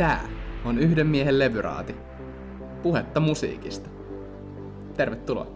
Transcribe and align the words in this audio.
Tää 0.00 0.28
on 0.64 0.78
yhden 0.78 1.06
miehen 1.06 1.38
levyraati. 1.38 1.96
Puhetta 2.82 3.20
musiikista. 3.20 3.90
Tervetuloa. 4.96 5.46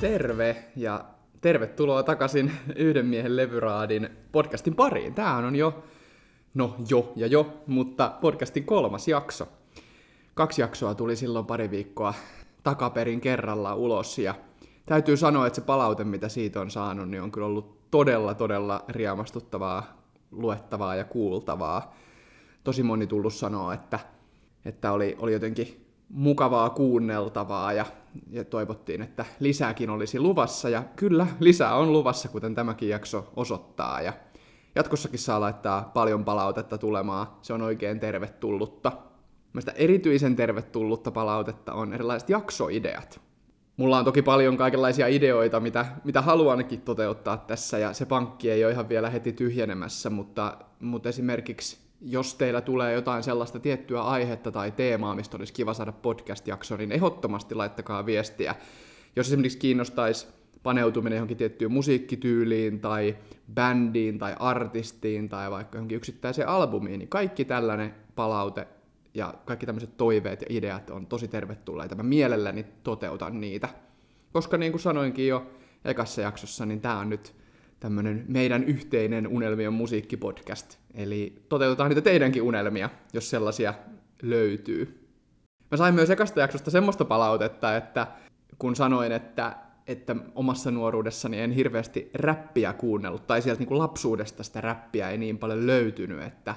Terve 0.00 0.56
ja 0.76 1.04
tervetuloa 1.40 2.02
takaisin 2.02 2.52
Yhden 2.76 3.06
miehen 3.06 3.36
levyraadin 3.36 4.08
podcastin 4.32 4.74
pariin. 4.74 5.14
Tämähän 5.14 5.44
on 5.44 5.56
jo, 5.56 5.84
no 6.54 6.76
jo 6.88 7.12
ja 7.16 7.26
jo, 7.26 7.62
mutta 7.66 8.12
podcastin 8.20 8.64
kolmas 8.64 9.08
jakso. 9.08 9.48
Kaksi 10.34 10.60
jaksoa 10.60 10.94
tuli 10.94 11.16
silloin 11.16 11.46
pari 11.46 11.70
viikkoa 11.70 12.14
takaperin 12.62 13.20
kerralla 13.20 13.74
ulos 13.74 14.18
ja 14.18 14.34
täytyy 14.86 15.16
sanoa, 15.16 15.46
että 15.46 15.54
se 15.54 15.60
palaute, 15.60 16.04
mitä 16.04 16.28
siitä 16.28 16.60
on 16.60 16.70
saanut, 16.70 17.08
niin 17.08 17.22
on 17.22 17.32
kyllä 17.32 17.46
ollut 17.46 17.90
todella, 17.90 18.34
todella 18.34 18.84
riemastuttavaa, 18.88 20.02
luettavaa 20.30 20.94
ja 20.94 21.04
kuultavaa. 21.04 21.94
Tosi 22.64 22.82
moni 22.82 23.06
tullut 23.06 23.34
sanoa, 23.34 23.74
että, 23.74 23.98
että 24.64 24.92
oli, 24.92 25.16
oli 25.18 25.32
jotenkin 25.32 25.86
mukavaa 26.08 26.70
kuunneltavaa 26.70 27.72
ja, 27.72 27.86
ja 28.30 28.44
toivottiin, 28.44 29.02
että 29.02 29.24
lisääkin 29.40 29.90
olisi 29.90 30.20
luvassa. 30.20 30.68
Ja 30.68 30.82
kyllä, 30.96 31.26
lisää 31.40 31.74
on 31.74 31.92
luvassa, 31.92 32.28
kuten 32.28 32.54
tämäkin 32.54 32.88
jakso 32.88 33.32
osoittaa. 33.36 34.00
Ja 34.00 34.12
jatkossakin 34.74 35.18
saa 35.18 35.40
laittaa 35.40 35.90
paljon 35.94 36.24
palautetta 36.24 36.78
tulemaan. 36.78 37.26
Se 37.42 37.52
on 37.52 37.62
oikein 37.62 38.00
tervetullutta. 38.00 38.92
Mielestäni 39.52 39.78
erityisen 39.78 40.36
tervetullutta 40.36 41.10
palautetta 41.10 41.72
on 41.72 41.94
erilaiset 41.94 42.28
jaksoideat. 42.28 43.20
Mulla 43.76 43.98
on 43.98 44.04
toki 44.04 44.22
paljon 44.22 44.56
kaikenlaisia 44.56 45.06
ideoita, 45.06 45.60
mitä, 45.60 45.86
mitä 46.04 46.22
haluankin 46.22 46.80
toteuttaa 46.80 47.36
tässä, 47.36 47.78
ja 47.78 47.92
se 47.92 48.06
pankki 48.06 48.50
ei 48.50 48.64
ole 48.64 48.72
ihan 48.72 48.88
vielä 48.88 49.10
heti 49.10 49.32
tyhjenemässä, 49.32 50.10
mutta, 50.10 50.56
mutta 50.80 51.08
esimerkiksi 51.08 51.78
jos 52.00 52.34
teillä 52.34 52.60
tulee 52.60 52.94
jotain 52.94 53.22
sellaista 53.22 53.60
tiettyä 53.60 54.02
aihetta 54.02 54.52
tai 54.52 54.70
teemaa, 54.70 55.14
mistä 55.14 55.36
olisi 55.36 55.52
kiva 55.52 55.74
saada 55.74 55.92
podcast-jakso, 55.92 56.76
niin 56.76 56.92
ehdottomasti 56.92 57.54
laittakaa 57.54 58.06
viestiä. 58.06 58.54
Jos 59.16 59.26
esimerkiksi 59.26 59.58
kiinnostaisi 59.58 60.26
paneutuminen 60.62 61.16
johonkin 61.16 61.36
tiettyyn 61.36 61.72
musiikkityyliin 61.72 62.80
tai 62.80 63.16
bändiin 63.54 64.18
tai 64.18 64.36
artistiin 64.38 65.28
tai 65.28 65.50
vaikka 65.50 65.78
johonkin 65.78 65.96
yksittäiseen 65.96 66.48
albumiin, 66.48 66.98
niin 66.98 67.08
kaikki 67.08 67.44
tällainen 67.44 67.94
palaute 68.14 68.66
ja 69.14 69.34
kaikki 69.44 69.66
tämmöiset 69.66 69.96
toiveet 69.96 70.40
ja 70.40 70.46
ideat 70.50 70.90
on 70.90 71.06
tosi 71.06 71.28
tervetulleita. 71.28 71.94
Mä 71.94 72.02
mielelläni 72.02 72.66
toteutan 72.82 73.40
niitä. 73.40 73.68
Koska 74.32 74.56
niin 74.56 74.72
kuin 74.72 74.80
sanoinkin 74.80 75.28
jo 75.28 75.50
ekassa 75.84 76.20
jaksossa, 76.20 76.66
niin 76.66 76.80
tämä 76.80 76.98
on 76.98 77.08
nyt 77.08 77.34
tämmöinen 77.80 78.24
meidän 78.28 78.64
yhteinen 78.64 79.28
unelmien 79.28 79.72
musiikkipodcast. 79.72 80.78
Eli 80.94 81.42
toteutetaan 81.48 81.88
niitä 81.88 82.00
teidänkin 82.00 82.42
unelmia, 82.42 82.90
jos 83.12 83.30
sellaisia 83.30 83.74
löytyy. 84.22 85.08
Mä 85.70 85.76
sain 85.76 85.94
myös 85.94 86.10
ekasta 86.10 86.40
jaksosta 86.40 86.70
semmoista 86.70 87.04
palautetta, 87.04 87.76
että 87.76 88.06
kun 88.58 88.76
sanoin, 88.76 89.12
että, 89.12 89.56
että 89.86 90.16
omassa 90.34 90.70
nuoruudessani 90.70 91.40
en 91.40 91.50
hirveästi 91.50 92.10
räppiä 92.14 92.72
kuunnellut, 92.72 93.26
tai 93.26 93.42
sieltä 93.42 93.64
niin 93.64 93.78
lapsuudesta 93.78 94.42
sitä 94.42 94.60
räppiä 94.60 95.10
ei 95.10 95.18
niin 95.18 95.38
paljon 95.38 95.66
löytynyt, 95.66 96.22
että, 96.22 96.54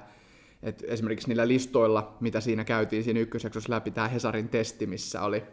että 0.63 0.83
esimerkiksi 0.87 1.27
niillä 1.27 1.47
listoilla, 1.47 2.17
mitä 2.19 2.41
siinä 2.41 2.63
käytiin 2.63 3.03
siinä 3.03 3.19
ykkösjaksossa 3.19 3.73
läpi, 3.73 3.91
tämä 3.91 4.07
Hesarin 4.07 4.49
testi, 4.49 4.85
missä 4.87 5.21
oli 5.21 5.43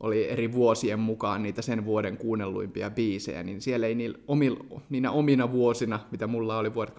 oli 0.00 0.30
eri 0.30 0.52
vuosien 0.52 0.98
mukaan 0.98 1.42
niitä 1.42 1.62
sen 1.62 1.84
vuoden 1.84 2.16
kuunnelluimpia 2.16 2.90
biisejä, 2.90 3.42
niin 3.42 3.60
siellä 3.60 3.86
ei 3.86 3.94
niillä 3.94 4.18
omil, 4.28 4.56
niinä 4.90 5.10
omina 5.10 5.52
vuosina, 5.52 6.00
mitä 6.10 6.26
mulla 6.26 6.58
oli 6.58 6.74
vuodet 6.74 6.94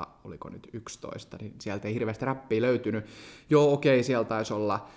2007-2000, 0.00 0.06
oliko 0.24 0.48
nyt 0.48 0.68
11, 0.72 1.36
niin 1.40 1.54
sieltä 1.60 1.88
ei 1.88 1.94
hirveästi 1.94 2.24
räppiä 2.24 2.62
löytynyt. 2.62 3.04
Joo, 3.50 3.72
okei, 3.72 3.96
okay, 3.96 4.02
sieltä 4.02 4.28
taisi 4.28 4.54
olla 4.54 4.88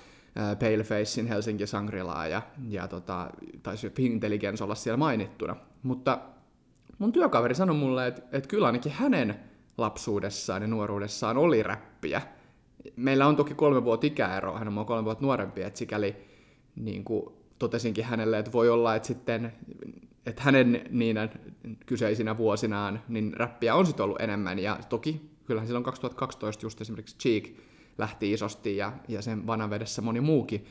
Palefacein 0.59 1.27
Helsinki 1.27 1.67
Sangrilaa 1.67 2.27
ja, 2.27 2.41
ja 2.69 2.87
tota, 2.87 3.29
taisi 3.63 3.91
Intelligence 3.99 4.63
olla 4.63 4.75
siellä 4.75 4.97
mainittuna. 4.97 5.55
Mutta 5.83 6.19
mun 6.99 7.11
työkaveri 7.11 7.55
sanoi 7.55 7.75
mulle, 7.75 8.07
että, 8.07 8.21
että 8.31 8.49
kyllä 8.49 8.67
ainakin 8.67 8.91
hänen 8.91 9.39
lapsuudessaan 9.77 10.61
ja 10.61 10.67
nuoruudessaan 10.67 11.37
oli 11.37 11.63
räppiä. 11.63 12.21
Meillä 12.95 13.27
on 13.27 13.35
toki 13.35 13.53
kolme 13.53 13.83
vuotta 13.83 14.07
ikäero, 14.07 14.57
hän 14.57 14.77
on 14.77 14.85
kolme 14.85 15.05
vuotta 15.05 15.25
nuorempi, 15.25 15.61
että 15.61 15.79
sikäli 15.79 16.15
niin 16.75 17.03
kuin 17.03 17.25
totesinkin 17.59 18.05
hänelle, 18.05 18.39
että 18.39 18.51
voi 18.51 18.69
olla, 18.69 18.95
että 18.95 19.07
sitten 19.07 19.53
että 20.25 20.41
hänen 20.41 20.81
niinä 20.89 21.29
kyseisinä 21.85 22.37
vuosinaan 22.37 23.01
niin 23.07 23.33
räppiä 23.33 23.75
on 23.75 23.85
sitten 23.85 24.03
ollut 24.03 24.21
enemmän, 24.21 24.59
ja 24.59 24.79
toki 24.89 25.29
kyllähän 25.45 25.67
silloin 25.67 25.83
2012 25.83 26.65
just 26.65 26.81
esimerkiksi 26.81 27.17
Cheek 27.17 27.49
lähti 27.97 28.33
isosti, 28.33 28.77
ja, 28.77 28.93
ja 29.07 29.21
sen 29.21 29.47
vanavedessä 29.47 30.01
moni 30.01 30.21
muukin, 30.21 30.65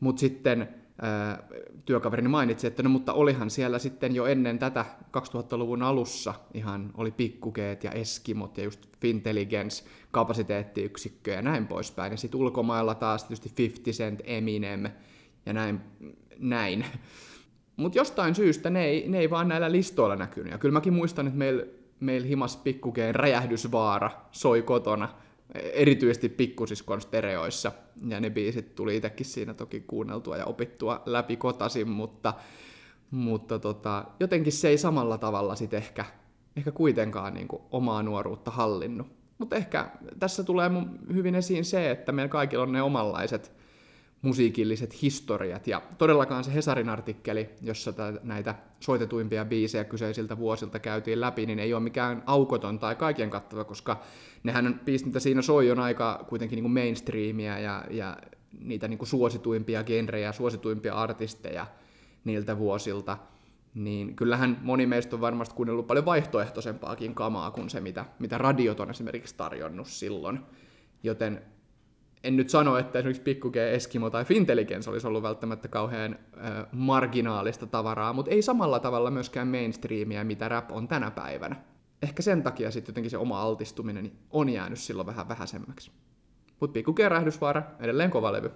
mutta 0.00 0.20
sitten 0.20 0.68
ää, 1.02 1.42
työkaverini 1.84 2.28
mainitsi, 2.28 2.66
että 2.66 2.82
no 2.82 2.90
mutta 2.90 3.12
olihan 3.12 3.50
siellä 3.50 3.78
sitten 3.78 4.14
jo 4.14 4.26
ennen 4.26 4.58
tätä 4.58 4.84
2000-luvun 5.16 5.82
alussa 5.82 6.34
ihan 6.54 6.90
oli 6.96 7.10
pikkukeet 7.10 7.84
ja 7.84 7.90
eskimot 7.90 8.58
ja 8.58 8.64
just 8.64 8.86
Fintelligence, 9.00 9.84
kapasiteettiyksikkö 10.10 11.30
ja 11.30 11.42
näin 11.42 11.66
poispäin. 11.66 12.12
Ja 12.12 12.16
sitten 12.16 12.40
ulkomailla 12.40 12.94
taas 12.94 13.24
tietysti 13.24 13.52
50 13.58 13.90
Cent, 13.90 14.20
Eminem, 14.24 14.84
ja 15.46 15.52
näin. 15.52 15.80
näin. 16.38 16.84
Mutta 17.76 17.98
jostain 17.98 18.34
syystä 18.34 18.70
ne 18.70 18.84
ei, 18.84 19.08
ne 19.08 19.18
ei 19.18 19.30
vaan 19.30 19.48
näillä 19.48 19.72
listoilla 19.72 20.16
näkynyt. 20.16 20.52
Ja 20.52 20.58
kyllä 20.58 20.72
mäkin 20.72 20.92
muistan, 20.92 21.26
että 21.26 21.38
meillä 21.38 21.66
meil 22.00 22.24
himas 22.24 22.56
pikkukeen 22.56 23.14
räjähdysvaara 23.14 24.10
soi 24.30 24.62
kotona, 24.62 25.08
erityisesti 25.54 26.28
pikkusiskon 26.28 27.00
stereoissa. 27.00 27.72
Ja 28.06 28.20
ne 28.20 28.30
biisit 28.30 28.74
tuli 28.74 28.96
itsekin 28.96 29.26
siinä 29.26 29.54
toki 29.54 29.80
kuunneltua 29.80 30.36
ja 30.36 30.44
opittua 30.44 31.02
läpi 31.06 31.36
kotasin, 31.36 31.88
mutta, 31.88 32.34
mutta 33.10 33.58
tota, 33.58 34.04
jotenkin 34.20 34.52
se 34.52 34.68
ei 34.68 34.78
samalla 34.78 35.18
tavalla 35.18 35.56
sitten 35.56 35.78
ehkä, 35.78 36.04
ehkä 36.56 36.72
kuitenkaan 36.72 37.34
niin 37.34 37.48
kuin 37.48 37.62
omaa 37.70 38.02
nuoruutta 38.02 38.50
hallinnut. 38.50 39.06
Mutta 39.38 39.56
ehkä 39.56 39.90
tässä 40.18 40.44
tulee 40.44 40.70
hyvin 41.12 41.34
esiin 41.34 41.64
se, 41.64 41.90
että 41.90 42.12
meillä 42.12 42.28
kaikilla 42.28 42.62
on 42.62 42.72
ne 42.72 42.82
omanlaiset 42.82 43.52
musiikilliset 44.22 45.02
historiat. 45.02 45.66
Ja 45.66 45.82
todellakaan 45.98 46.44
se 46.44 46.54
Hesarin 46.54 46.88
artikkeli, 46.88 47.48
jossa 47.62 47.92
näitä 48.22 48.54
soitetuimpia 48.80 49.44
biisejä 49.44 49.84
kyseisiltä 49.84 50.38
vuosilta 50.38 50.78
käytiin 50.78 51.20
läpi, 51.20 51.46
niin 51.46 51.58
ei 51.58 51.74
ole 51.74 51.82
mikään 51.82 52.22
aukoton 52.26 52.78
tai 52.78 52.94
kaiken 52.94 53.30
kattava, 53.30 53.64
koska 53.64 54.02
nehän 54.42 54.80
biisit, 54.84 55.06
mitä 55.06 55.20
siinä 55.20 55.42
soi, 55.42 55.70
on 55.70 55.78
aika 55.78 56.24
kuitenkin 56.28 56.56
niin 56.56 56.64
kuin 56.64 56.72
mainstreamia 56.72 57.58
ja, 57.58 57.84
ja 57.90 58.16
niitä 58.60 58.88
niin 58.88 58.98
kuin 58.98 59.08
suosituimpia 59.08 59.84
genrejä, 59.84 60.32
suosituimpia 60.32 60.94
artisteja 60.94 61.66
niiltä 62.24 62.58
vuosilta. 62.58 63.18
Niin 63.74 64.16
kyllähän 64.16 64.60
moni 64.62 64.86
meistä 64.86 65.16
on 65.16 65.20
varmasti 65.20 65.54
kuunnellut 65.54 65.86
paljon 65.86 66.04
vaihtoehtoisempaakin 66.04 67.14
kamaa 67.14 67.50
kuin 67.50 67.70
se, 67.70 67.80
mitä, 67.80 68.04
mitä 68.18 68.38
radiot 68.38 68.80
on 68.80 68.90
esimerkiksi 68.90 69.34
tarjonnut 69.36 69.86
silloin. 69.86 70.40
Joten 71.02 71.42
en 72.24 72.36
nyt 72.36 72.50
sano, 72.50 72.78
että 72.78 72.98
esimerkiksi 72.98 73.22
Pikku 73.22 73.50
G, 73.50 73.56
Eskimo 73.56 74.10
tai 74.10 74.24
Fintelligence 74.24 74.90
olisi 74.90 75.06
ollut 75.06 75.22
välttämättä 75.22 75.68
kauhean 75.68 76.18
äh, 76.44 76.66
marginaalista 76.72 77.66
tavaraa, 77.66 78.12
mutta 78.12 78.30
ei 78.30 78.42
samalla 78.42 78.78
tavalla 78.78 79.10
myöskään 79.10 79.48
mainstreamia, 79.48 80.24
mitä 80.24 80.48
rap 80.48 80.72
on 80.72 80.88
tänä 80.88 81.10
päivänä. 81.10 81.56
Ehkä 82.02 82.22
sen 82.22 82.42
takia 82.42 82.70
sitten 82.70 82.92
jotenkin 82.92 83.10
se 83.10 83.18
oma 83.18 83.42
altistuminen 83.42 84.12
on 84.30 84.48
jäänyt 84.48 84.78
silloin 84.78 85.06
vähän 85.06 85.28
vähäisemmäksi. 85.28 85.90
Mutta 86.60 86.72
Pikku 86.72 86.92
G, 86.92 86.98
Räjähdysvaara, 86.98 87.62
edelleen 87.80 88.10
kova 88.10 88.32
levy. 88.32 88.50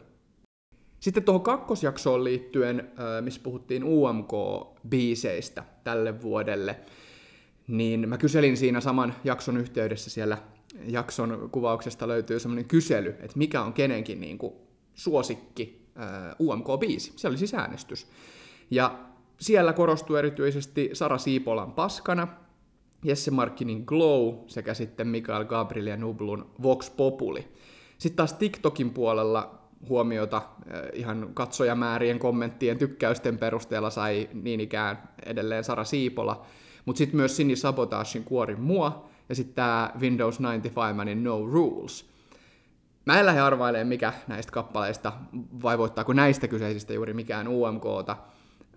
Sitten 1.01 1.23
tuohon 1.23 1.43
kakkosjaksoon 1.43 2.25
liittyen, 2.25 2.81
äh, 2.81 3.23
missä 3.25 3.41
puhuttiin 3.45 3.85
UMK-biiseistä 3.85 5.63
tälle 5.85 6.23
vuodelle, 6.23 6.77
niin 7.69 8.09
mä 8.09 8.19
kyselin 8.19 8.57
siinä 8.57 8.81
saman 8.81 9.15
jakson 9.25 9.57
yhteydessä 9.57 10.11
siellä 10.11 10.39
jakson 10.87 11.49
kuvauksesta 11.53 12.09
löytyy 12.09 12.39
semmoinen 12.41 12.65
kysely, 12.65 13.09
että 13.09 13.39
mikä 13.39 13.63
on 13.63 13.73
kenenkin 13.73 14.21
niin 14.21 14.39
kuin 14.39 14.55
suosikki 14.95 15.87
uh, 16.39 16.47
UMK-biisi. 16.47 17.13
Se 17.17 17.29
oli 17.29 17.39
siis 17.39 17.55
äänestys. 17.55 18.07
Ja 18.71 18.99
siellä 19.41 19.73
korostuu 19.73 20.17
erityisesti 20.17 20.91
Sara 20.93 21.19
Siipolan 21.19 21.73
Paskana, 21.73 22.29
Jesse 23.05 23.31
Markkinin 23.31 23.85
Glow 23.87 24.35
sekä 24.47 24.75
sitten 24.75 25.09
Mikael 25.09 25.45
Gabriel 25.45 25.87
ja 25.87 25.97
Nublun 25.97 26.51
Vox 26.63 26.91
Populi. 26.97 27.49
Sitten 27.99 28.17
taas 28.17 28.33
TikTokin 28.33 28.91
puolella 28.91 29.59
huomiota 29.89 30.43
ihan 30.93 31.31
katsojamäärien, 31.35 32.19
kommenttien, 32.19 32.79
tykkäysten 32.79 33.39
perusteella 33.39 33.91
sai 33.91 34.29
niin 34.33 34.61
ikään 34.61 35.09
edelleen 35.27 35.65
Sara 35.65 35.85
Siipola, 35.85 36.47
mutta 36.85 36.99
sitten 36.99 37.17
myös 37.17 37.37
Sini 37.37 37.57
Sabotaashin 37.57 38.25
Kuori 38.25 38.57
mua, 38.57 39.09
ja 39.33 39.37
sitten 39.37 39.55
tämä 39.55 39.91
Windows 40.01 40.41
95 40.41 41.15
No 41.15 41.47
Rules. 41.47 42.11
Mä 43.05 43.21
en 43.21 43.27
lähde 43.27 43.41
arvailemaan, 43.41 43.87
mikä 43.89 44.13
näistä 44.27 44.53
kappaleista, 44.53 45.13
vai 45.63 45.79
voittaako 45.79 46.13
näistä 46.13 46.49
kyseisistä 46.49 46.93
juuri 46.93 47.15
mikään 47.15 47.49
UMKta, 47.49 48.17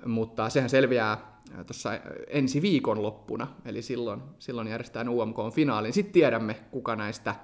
mutta 0.06 0.50
sehän 0.50 0.70
selviää 0.70 1.42
tuossa 1.68 1.90
ensi 2.28 2.62
viikon 2.62 3.04
loppuna, 3.04 3.48
eli 3.66 3.82
silloin, 3.82 4.22
silloin 4.40 4.68
järjestetään 4.68 5.10
UMK-finaalin. 5.10 5.94
Sitten 5.94 6.14
tiedämme, 6.14 6.56
kuka 6.72 6.96
näistä, 6.96 7.36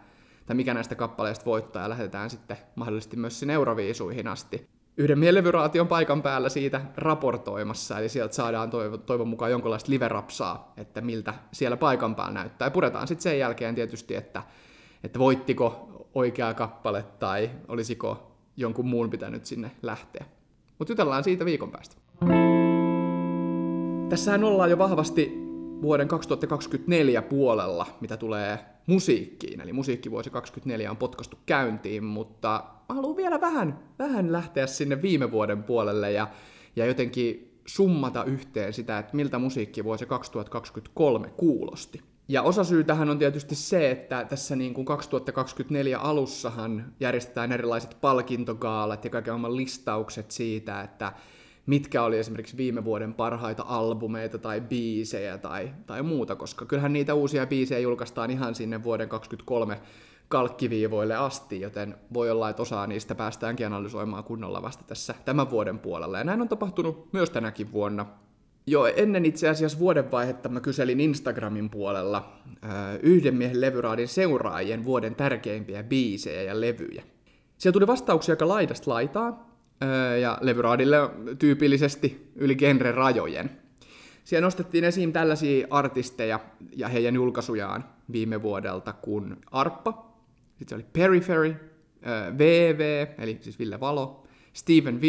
tai 0.46 0.56
mikä 0.56 0.74
näistä 0.74 0.96
kappaleista 0.96 1.46
voittaa, 1.46 1.82
ja 1.82 1.90
lähdetään 1.90 2.30
sitten 2.30 2.58
mahdollisesti 2.76 3.18
myös 3.18 3.40
sinne 3.40 3.54
Euroviisuihin 3.54 4.28
asti. 4.28 4.68
Yhden 4.98 5.20
mielevyraati 5.20 5.80
on 5.80 5.88
paikan 5.88 6.22
päällä 6.22 6.50
siitä 6.50 6.82
raportoimassa, 6.98 8.00
eli 8.00 8.10
sieltä 8.10 8.36
saadaan 8.36 8.70
toivon 9.06 9.28
mukaan 9.28 9.52
jonkinlaista 9.52 9.92
live-rapsaa, 9.92 10.74
että 10.78 11.02
miltä 11.02 11.34
siellä 11.52 11.78
paikan 11.78 12.16
päällä 12.16 12.34
näyttää. 12.34 12.66
Ja 12.66 12.72
puretaan 12.72 13.08
sitten 13.08 13.24
sen 13.24 13.40
jälkeen 13.40 13.76
tietysti, 13.76 14.16
että, 14.16 14.44
että 15.04 15.20
voittiko 15.20 15.90
oikea 16.16 16.54
kappale 16.54 17.06
tai 17.20 17.50
olisiko 17.68 18.32
jonkun 18.58 18.88
muun 18.88 19.10
pitänyt 19.10 19.46
sinne 19.46 19.72
lähteä. 19.82 20.26
Mutta 20.80 20.92
jutellaan 20.92 21.24
siitä 21.24 21.46
viikon 21.46 21.72
päästä. 21.72 21.96
Tässähän 24.10 24.44
ollaan 24.44 24.70
jo 24.70 24.78
vahvasti 24.78 25.32
vuoden 25.82 26.08
2024 26.08 27.22
puolella, 27.22 27.86
mitä 28.02 28.18
tulee 28.18 28.60
musiikkiin. 28.92 29.62
Eli 29.62 29.74
musiikkivuosi 29.74 30.30
2024 30.30 30.92
on 30.92 30.98
potkastu 30.98 31.38
käyntiin, 31.46 32.04
mutta 32.04 32.64
mä 32.90 32.96
haluan 32.96 33.18
vielä 33.18 33.42
vähän, 33.42 33.80
vähän 34.00 34.32
lähteä 34.32 34.68
sinne 34.68 35.02
viime 35.02 35.32
vuoden 35.32 35.64
puolelle 35.64 36.12
ja, 36.12 36.28
ja 36.76 36.86
jotenkin 36.86 37.60
summata 37.66 38.24
yhteen 38.24 38.74
sitä, 38.74 39.00
että 39.00 39.16
miltä 39.16 39.40
musiikkivuosi 39.40 40.06
2023 40.06 41.30
kuulosti. 41.30 42.02
Ja 42.28 42.42
osa 42.42 42.64
syy 42.64 42.84
tähän 42.84 43.10
on 43.10 43.20
tietysti 43.20 43.56
se, 43.56 43.92
että 43.92 44.26
tässä 44.26 44.56
niin 44.56 44.74
kuin 44.74 44.86
2024 44.86 46.00
alussahan 46.00 46.94
järjestetään 47.00 47.52
erilaiset 47.52 47.98
palkintogaalat 48.02 49.04
ja 49.04 49.10
kaiken 49.10 49.34
maailman 49.34 49.56
listaukset 49.56 50.32
siitä, 50.32 50.82
että 50.82 51.14
mitkä 51.66 52.04
oli 52.04 52.20
esimerkiksi 52.20 52.58
viime 52.58 52.84
vuoden 52.84 53.14
parhaita 53.14 53.64
albumeita 53.68 54.38
tai 54.38 54.62
biisejä 54.62 55.38
tai, 55.38 55.72
tai 55.86 56.04
muuta, 56.04 56.36
koska 56.36 56.66
kyllähän 56.66 56.94
niitä 56.94 57.14
uusia 57.14 57.46
biisejä 57.46 57.80
julkaistaan 57.80 58.32
ihan 58.32 58.56
sinne 58.56 58.84
vuoden 58.84 59.10
2023 59.10 59.82
kalkkiviivoille 60.32 61.16
asti, 61.16 61.62
joten 61.62 61.96
voi 62.14 62.32
olla, 62.32 62.50
että 62.50 62.62
osaa 62.62 62.88
niistä 62.88 63.16
päästäänkin 63.16 63.66
analysoimaan 63.66 64.24
kunnolla 64.24 64.62
vasta 64.62 64.84
tässä 64.84 65.16
tämän 65.26 65.50
vuoden 65.50 65.80
puolella. 65.80 66.18
Ja 66.18 66.24
näin 66.24 66.42
on 66.42 66.50
tapahtunut 66.50 67.14
myös 67.14 67.30
tänäkin 67.30 67.72
vuonna. 67.72 68.06
Jo 68.68 68.86
ennen 68.86 69.26
itse 69.26 69.50
asiassa 69.50 69.80
vuodenvaihetta 69.80 70.50
mä 70.50 70.60
kyselin 70.60 71.00
Instagramin 71.00 71.70
puolella 71.70 72.32
äh, 72.64 72.72
yhden 73.04 73.36
miehen 73.36 73.62
levyraadin 73.62 74.08
seuraajien 74.08 74.86
vuoden 74.86 75.16
tärkeimpiä 75.16 75.84
biisejä 75.84 76.42
ja 76.42 76.62
levyjä. 76.62 77.04
Siellä 77.58 77.74
tuli 77.74 77.88
vastauksia 77.88 78.34
aika 78.34 78.48
laidasta 78.48 78.92
laitaa, 78.92 79.51
ja 80.22 80.38
levyraadille 80.42 80.98
tyypillisesti 81.40 82.32
yli 82.36 82.56
genre 82.56 82.92
rajojen. 82.92 83.50
Siellä 84.24 84.46
nostettiin 84.46 84.84
esiin 84.84 85.14
tällaisia 85.14 85.68
artisteja 85.70 86.40
ja 86.76 86.88
heidän 86.88 87.16
julkaisujaan 87.16 87.86
viime 88.12 88.42
vuodelta 88.42 88.94
kuin 88.94 89.36
Arppa, 89.52 90.16
sitten 90.50 90.70
se 90.70 90.76
oli 90.76 90.86
Periphery, 90.94 91.56
VV, 92.38 93.08
eli 93.18 93.38
siis 93.42 93.60
Ville 93.60 93.80
Valo, 93.80 94.24
Steven 94.54 95.02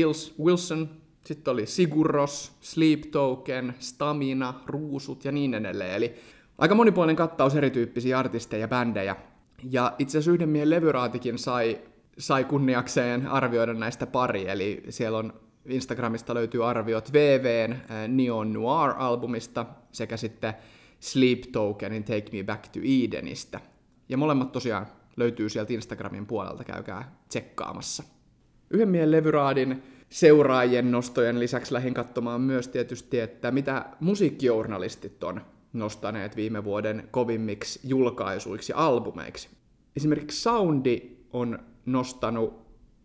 Wilson, 0.44 0.90
sitten 1.24 1.52
oli 1.52 1.66
Sigurros, 1.66 2.56
Sleep 2.60 3.00
Token, 3.10 3.74
Stamina, 3.78 4.54
Ruusut 4.66 5.24
ja 5.24 5.32
niin 5.32 5.54
edelleen. 5.54 5.94
Eli 5.94 6.14
aika 6.58 6.74
monipuolinen 6.74 7.16
kattaus 7.16 7.56
erityyppisiä 7.56 8.18
artisteja 8.18 8.60
ja 8.60 8.68
bändejä. 8.68 9.16
Ja 9.70 9.92
itse 9.98 10.18
asiassa 10.18 10.30
yhden 10.30 10.48
miehen 10.48 10.70
levyraatikin 10.70 11.38
sai, 11.38 11.78
sai 12.18 12.44
kunniakseen 12.44 13.26
arvioida 13.26 13.74
näistä 13.74 14.06
pari, 14.06 14.48
eli 14.48 14.82
siellä 14.88 15.18
on 15.18 15.32
Instagramista 15.66 16.34
löytyy 16.34 16.68
arviot 16.70 17.12
VVn 17.12 17.72
äh, 17.72 18.08
Neon 18.08 18.52
Noir-albumista 18.52 19.66
sekä 19.92 20.16
sitten 20.16 20.54
Sleep 21.00 21.40
Tokenin 21.52 22.04
Take 22.04 22.26
Me 22.32 22.44
Back 22.44 22.68
to 22.68 22.80
Edenistä. 23.04 23.60
Ja 24.08 24.16
molemmat 24.16 24.52
tosiaan 24.52 24.86
löytyy 25.16 25.48
sieltä 25.48 25.72
Instagramin 25.72 26.26
puolelta, 26.26 26.64
käykää 26.64 27.16
tsekkaamassa. 27.28 28.02
Yhden 28.70 28.88
miehen 28.88 29.10
levyraadin 29.10 29.82
seuraajien 30.08 30.90
nostojen 30.90 31.40
lisäksi 31.40 31.72
lähdin 31.72 31.94
katsomaan 31.94 32.40
myös 32.40 32.68
tietysti, 32.68 33.20
että 33.20 33.50
mitä 33.50 33.84
musiikkijournalistit 34.00 35.24
on 35.24 35.40
nostaneet 35.72 36.36
viime 36.36 36.64
vuoden 36.64 37.08
kovimmiksi 37.10 37.80
julkaisuiksi 37.84 38.72
ja 38.72 38.78
albumeiksi. 38.78 39.48
Esimerkiksi 39.96 40.40
Soundi 40.40 41.16
on 41.32 41.58
nostanut 41.86 42.62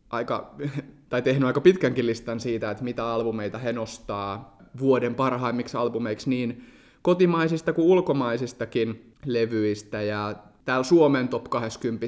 aika, 0.10 0.56
tai 1.10 1.22
tehnyt 1.22 1.48
aika 1.48 1.62
pitkänkin 1.62 2.06
listan 2.06 2.40
siitä, 2.40 2.72
että 2.72 2.84
mitä 2.84 3.08
albumeita 3.08 3.58
he 3.58 3.74
nostaa 3.74 4.58
vuoden 4.80 5.16
parhaimmiksi 5.16 5.78
albumeiksi 5.78 6.30
niin 6.30 6.66
kotimaisista 7.02 7.74
kuin 7.74 7.88
ulkomaisistakin 7.88 9.14
levyistä. 9.26 10.02
Ja 10.02 10.36
täällä 10.66 10.84
Suomen 10.84 11.28
top 11.28 11.44
20 11.44 12.06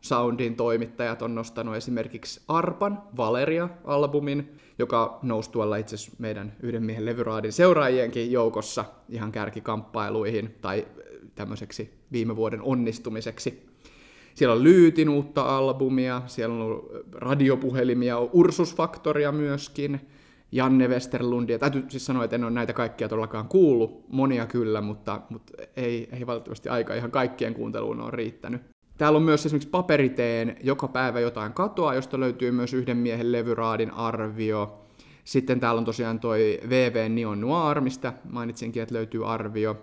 Soundin 0.00 0.56
toimittajat 0.56 1.22
on 1.22 1.34
nostanut 1.34 1.76
esimerkiksi 1.76 2.40
Arpan 2.48 3.02
Valeria-albumin, 3.16 4.56
joka 4.78 5.18
nousi 5.22 5.50
tuolla 5.50 5.76
itse 5.76 5.96
meidän 6.18 6.56
yhden 6.62 6.82
miehen 6.82 7.04
levyraadin 7.04 7.52
seuraajienkin 7.52 8.32
joukossa 8.32 8.84
ihan 9.08 9.32
kärkikamppailuihin 9.32 10.54
tai 10.60 10.86
tämmöiseksi 11.34 11.94
viime 12.12 12.36
vuoden 12.36 12.62
onnistumiseksi. 12.62 13.71
Siellä 14.34 14.54
on 14.54 14.64
Lyytin 14.64 15.08
uutta 15.08 15.56
albumia, 15.56 16.22
siellä 16.26 16.64
on 16.64 16.82
radiopuhelimia, 17.12 18.18
Ursusfaktoria 18.18 19.32
myöskin, 19.32 20.00
Janne 20.52 20.88
Westerlundia. 20.88 21.58
Täytyy 21.58 21.84
siis 21.88 22.06
sanoa, 22.06 22.24
että 22.24 22.36
en 22.36 22.44
ole 22.44 22.50
näitä 22.50 22.72
kaikkia 22.72 23.08
todellakaan 23.08 23.48
kuullut, 23.48 24.04
monia 24.08 24.46
kyllä, 24.46 24.80
mutta, 24.80 25.20
mutta 25.30 25.52
ei, 25.76 26.08
ei 26.12 26.26
valitettavasti 26.26 26.68
aika 26.68 26.94
ihan 26.94 27.10
kaikkien 27.10 27.54
kuunteluun 27.54 28.00
ole 28.00 28.10
riittänyt. 28.10 28.62
Täällä 28.98 29.16
on 29.16 29.22
myös 29.22 29.46
esimerkiksi 29.46 29.68
paperiteen 29.68 30.56
joka 30.62 30.88
päivä 30.88 31.20
jotain 31.20 31.52
katoa, 31.52 31.94
josta 31.94 32.20
löytyy 32.20 32.50
myös 32.50 32.74
yhden 32.74 32.96
miehen 32.96 33.32
levyraadin 33.32 33.90
arvio. 33.90 34.78
Sitten 35.24 35.60
täällä 35.60 35.78
on 35.78 35.84
tosiaan 35.84 36.20
toi 36.20 36.60
VV 36.68 37.10
Neon 37.10 37.40
Noir, 37.40 37.80
mistä 37.80 38.12
mainitsinkin, 38.30 38.82
että 38.82 38.94
löytyy 38.94 39.32
arvio. 39.32 39.76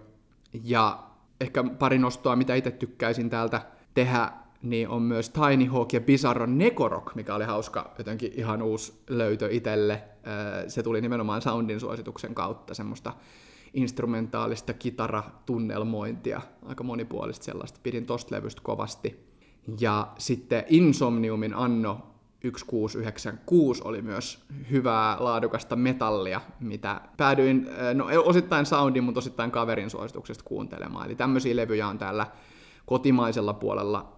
Ja 0.63 1.03
ehkä 1.41 1.63
pari 1.63 1.98
nostoa, 1.98 2.36
mitä 2.36 2.56
itse 2.56 2.72
tykkäisin 2.72 3.29
täältä 3.29 3.62
tehdä, 3.93 4.31
niin 4.62 4.89
on 4.89 5.01
myös 5.01 5.29
Tiny 5.29 5.65
Hawk 5.65 5.93
ja 5.93 6.01
Bizarro 6.01 6.46
Nekorok, 6.46 7.15
mikä 7.15 7.36
oli 7.36 7.46
hauska 7.46 7.93
jotenkin 7.98 8.31
ihan 8.36 8.62
uusi 8.62 8.93
löytö 9.10 9.48
itselle. 9.51 10.03
Se 10.67 10.84
tuli 10.84 11.01
nimenomaan 11.01 11.41
Soundin 11.41 11.79
suosituksen 11.79 12.36
kautta, 12.36 12.74
semmoista 12.74 13.13
instrumentaalista 13.74 14.74
kitaratunnelmointia, 14.74 16.41
aika 16.65 16.84
monipuolista 16.84 17.46
sellaista. 17.46 17.79
Pidin 17.84 18.05
tosta 18.05 18.36
levystä 18.36 18.62
kovasti. 18.63 19.29
Ja 19.79 20.08
sitten 20.17 20.63
Insomniumin 20.67 21.53
Anno 21.53 21.93
1696 22.39 23.81
oli 23.86 24.01
myös 24.01 24.46
hyvää 24.72 25.17
laadukasta 25.19 25.75
metallia, 25.75 26.41
mitä 26.60 27.01
päädyin 27.17 27.69
no, 27.93 28.08
osittain 28.24 28.65
soundin, 28.65 29.03
mutta 29.03 29.19
osittain 29.19 29.51
kaverin 29.51 29.89
suosituksesta 29.89 30.43
kuuntelemaan. 30.43 31.05
Eli 31.05 31.15
tämmöisiä 31.15 31.55
levyjä 31.55 31.88
on 31.88 31.98
täällä 31.98 32.27
kotimaisella 32.89 33.53
puolella 33.53 34.15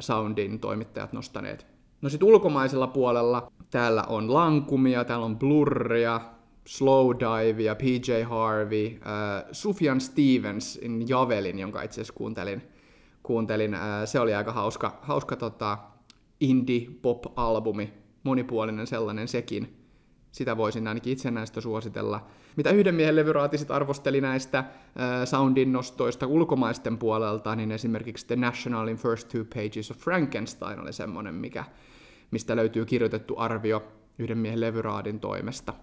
soundin 0.00 0.60
toimittajat 0.60 1.12
nostaneet. 1.12 1.66
No 2.02 2.08
sitten 2.08 2.28
ulkomaisella 2.28 2.86
puolella 2.86 3.52
täällä 3.70 4.02
on 4.02 4.34
Lankumia, 4.34 5.04
täällä 5.04 5.26
on 5.26 5.38
Blurria, 5.38 6.20
Slowdive 6.66 7.62
ja 7.62 7.74
PJ 7.74 8.22
Harvey, 8.28 8.86
äh, 8.86 9.44
Sufjan 9.52 10.00
Stevensin 10.00 11.08
Javelin, 11.08 11.58
jonka 11.58 11.82
itse 11.82 12.00
asiassa 12.00 12.14
kuuntelin, 12.14 12.62
kuuntelin 13.22 13.74
äh, 13.74 13.80
se 14.04 14.20
oli 14.20 14.34
aika 14.34 14.52
hauska, 14.52 14.98
hauska 15.02 15.36
tota, 15.36 15.78
indie-pop-albumi, 16.40 17.92
monipuolinen 18.22 18.86
sellainen 18.86 19.28
sekin. 19.28 19.76
Sitä 20.32 20.56
voisin 20.56 20.88
ainakin 20.88 21.12
itse 21.12 21.30
näistä 21.30 21.60
suositella. 21.60 22.26
Mitä 22.56 22.70
yhden 22.70 22.94
miehen 22.94 23.16
levyraatisit 23.16 23.70
arvosteli 23.70 24.20
näistä 24.20 24.58
äh, 24.58 24.66
soundin 25.24 25.72
nostoista 25.72 26.26
ulkomaisten 26.26 26.98
puolelta, 26.98 27.56
niin 27.56 27.72
esimerkiksi 27.72 28.26
The 28.26 28.36
Nationalin 28.36 28.96
First 28.96 29.28
Two 29.28 29.44
Pages 29.54 29.90
of 29.90 29.98
Frankenstein 29.98 30.80
oli 30.80 30.92
semmoinen, 30.92 31.34
mikä, 31.34 31.64
mistä 32.30 32.56
löytyy 32.56 32.84
kirjoitettu 32.84 33.34
arvio 33.38 33.82
yhden 34.18 34.38
miehen 34.38 34.60
levyraadin 34.60 35.20
toimesta. 35.20 35.74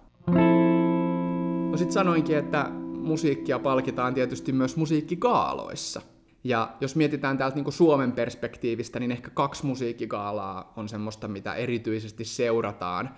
No 1.70 1.76
sit 1.76 1.92
sanoinkin, 1.92 2.38
että 2.38 2.70
musiikkia 3.00 3.58
palkitaan 3.58 4.14
tietysti 4.14 4.52
myös 4.52 4.76
musiikkikaaloissa. 4.76 6.02
Ja 6.44 6.72
jos 6.80 6.96
mietitään 6.96 7.38
täältä 7.38 7.56
niin 7.56 7.72
Suomen 7.72 8.12
perspektiivistä, 8.12 9.00
niin 9.00 9.12
ehkä 9.12 9.30
kaksi 9.30 9.66
musiikkigaalaa 9.66 10.72
on 10.76 10.88
semmoista, 10.88 11.28
mitä 11.28 11.54
erityisesti 11.54 12.24
seurataan. 12.24 13.10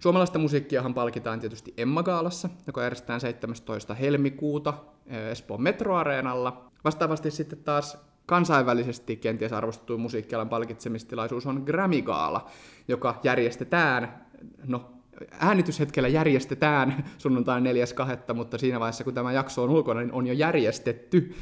Suomalaista 0.00 0.38
musiikkiahan 0.38 0.94
palkitaan 0.94 1.40
tietysti 1.40 1.74
Emma-gaalassa, 1.76 2.48
joka 2.66 2.82
järjestetään 2.82 3.20
17. 3.20 3.94
helmikuuta 3.94 4.74
eh, 5.06 5.30
Espoon 5.30 5.62
metroareenalla. 5.62 6.70
Vastaavasti 6.84 7.30
sitten 7.30 7.58
taas 7.58 7.98
kansainvälisesti 8.26 9.16
kenties 9.16 9.52
arvostettu 9.52 9.98
musiikkialan 9.98 10.48
palkitsemistilaisuus 10.48 11.46
on 11.46 11.62
Grammy-gaala, 11.66 12.50
joka 12.88 13.20
järjestetään, 13.22 14.26
no 14.64 14.92
äänityshetkellä 15.30 16.08
järjestetään 16.08 17.04
sunnuntain 17.18 17.64
4.2., 17.64 18.34
mutta 18.34 18.58
siinä 18.58 18.80
vaiheessa, 18.80 19.04
kun 19.04 19.14
tämä 19.14 19.32
jakso 19.32 19.62
on 19.62 19.70
ulkona, 19.70 20.00
niin 20.00 20.12
on 20.12 20.26
jo 20.26 20.32
järjestetty 20.32 21.34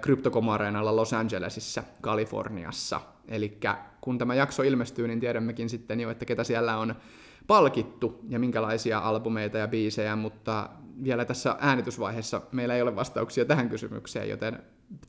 Cryptocom 0.00 0.48
Areenalla 0.48 0.96
Los 0.96 1.12
Angelesissa, 1.12 1.82
Kaliforniassa. 2.00 3.00
Eli 3.28 3.58
kun 4.00 4.18
tämä 4.18 4.34
jakso 4.34 4.62
ilmestyy, 4.62 5.08
niin 5.08 5.20
tiedämmekin 5.20 5.68
sitten 5.68 6.00
jo, 6.00 6.10
että 6.10 6.24
ketä 6.24 6.44
siellä 6.44 6.76
on 6.76 6.94
palkittu 7.46 8.20
ja 8.28 8.38
minkälaisia 8.38 8.98
albumeita 8.98 9.58
ja 9.58 9.68
biisejä, 9.68 10.16
mutta 10.16 10.68
vielä 11.04 11.24
tässä 11.24 11.56
äänitysvaiheessa 11.60 12.42
meillä 12.52 12.74
ei 12.74 12.82
ole 12.82 12.96
vastauksia 12.96 13.44
tähän 13.44 13.68
kysymykseen, 13.68 14.28
joten 14.28 14.58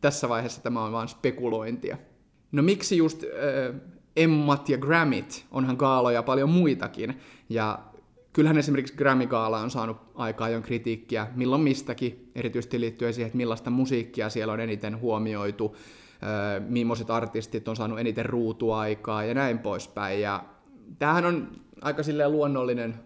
tässä 0.01 0.29
vaiheessa 0.29 0.61
tämä 0.61 0.83
on 0.83 0.91
vain 0.91 1.07
spekulointia. 1.07 1.97
No 2.51 2.63
miksi 2.63 2.97
just 2.97 3.23
äh, 3.23 3.75
Emmat 4.15 4.69
ja 4.69 4.77
Grammit? 4.77 5.45
Onhan 5.51 5.75
gaaloja 5.75 6.23
paljon 6.23 6.49
muitakin, 6.49 7.19
ja 7.49 7.79
kyllähän 8.33 8.57
esimerkiksi 8.57 8.95
Grammy-gaala 8.95 9.59
on 9.59 9.71
saanut 9.71 9.97
aikaa 10.15 10.49
jo 10.49 10.61
kritiikkiä 10.61 11.27
milloin 11.35 11.61
mistäkin, 11.61 12.31
erityisesti 12.35 12.79
liittyen 12.79 13.13
siihen, 13.13 13.27
että 13.27 13.37
millaista 13.37 13.69
musiikkia 13.69 14.29
siellä 14.29 14.53
on 14.53 14.59
eniten 14.59 14.99
huomioitu, 14.99 15.75
äh, 15.75 16.69
millaiset 16.69 17.09
artistit 17.09 17.67
on 17.67 17.75
saanut 17.75 17.99
eniten 17.99 18.25
ruutuaikaa 18.25 19.23
ja 19.23 19.33
näin 19.33 19.59
poispäin. 19.59 20.21
Ja 20.21 20.43
tämähän 20.99 21.25
on 21.25 21.62
aika 21.83 22.03
silleen 22.03 22.31
luonnollinen 22.31 22.99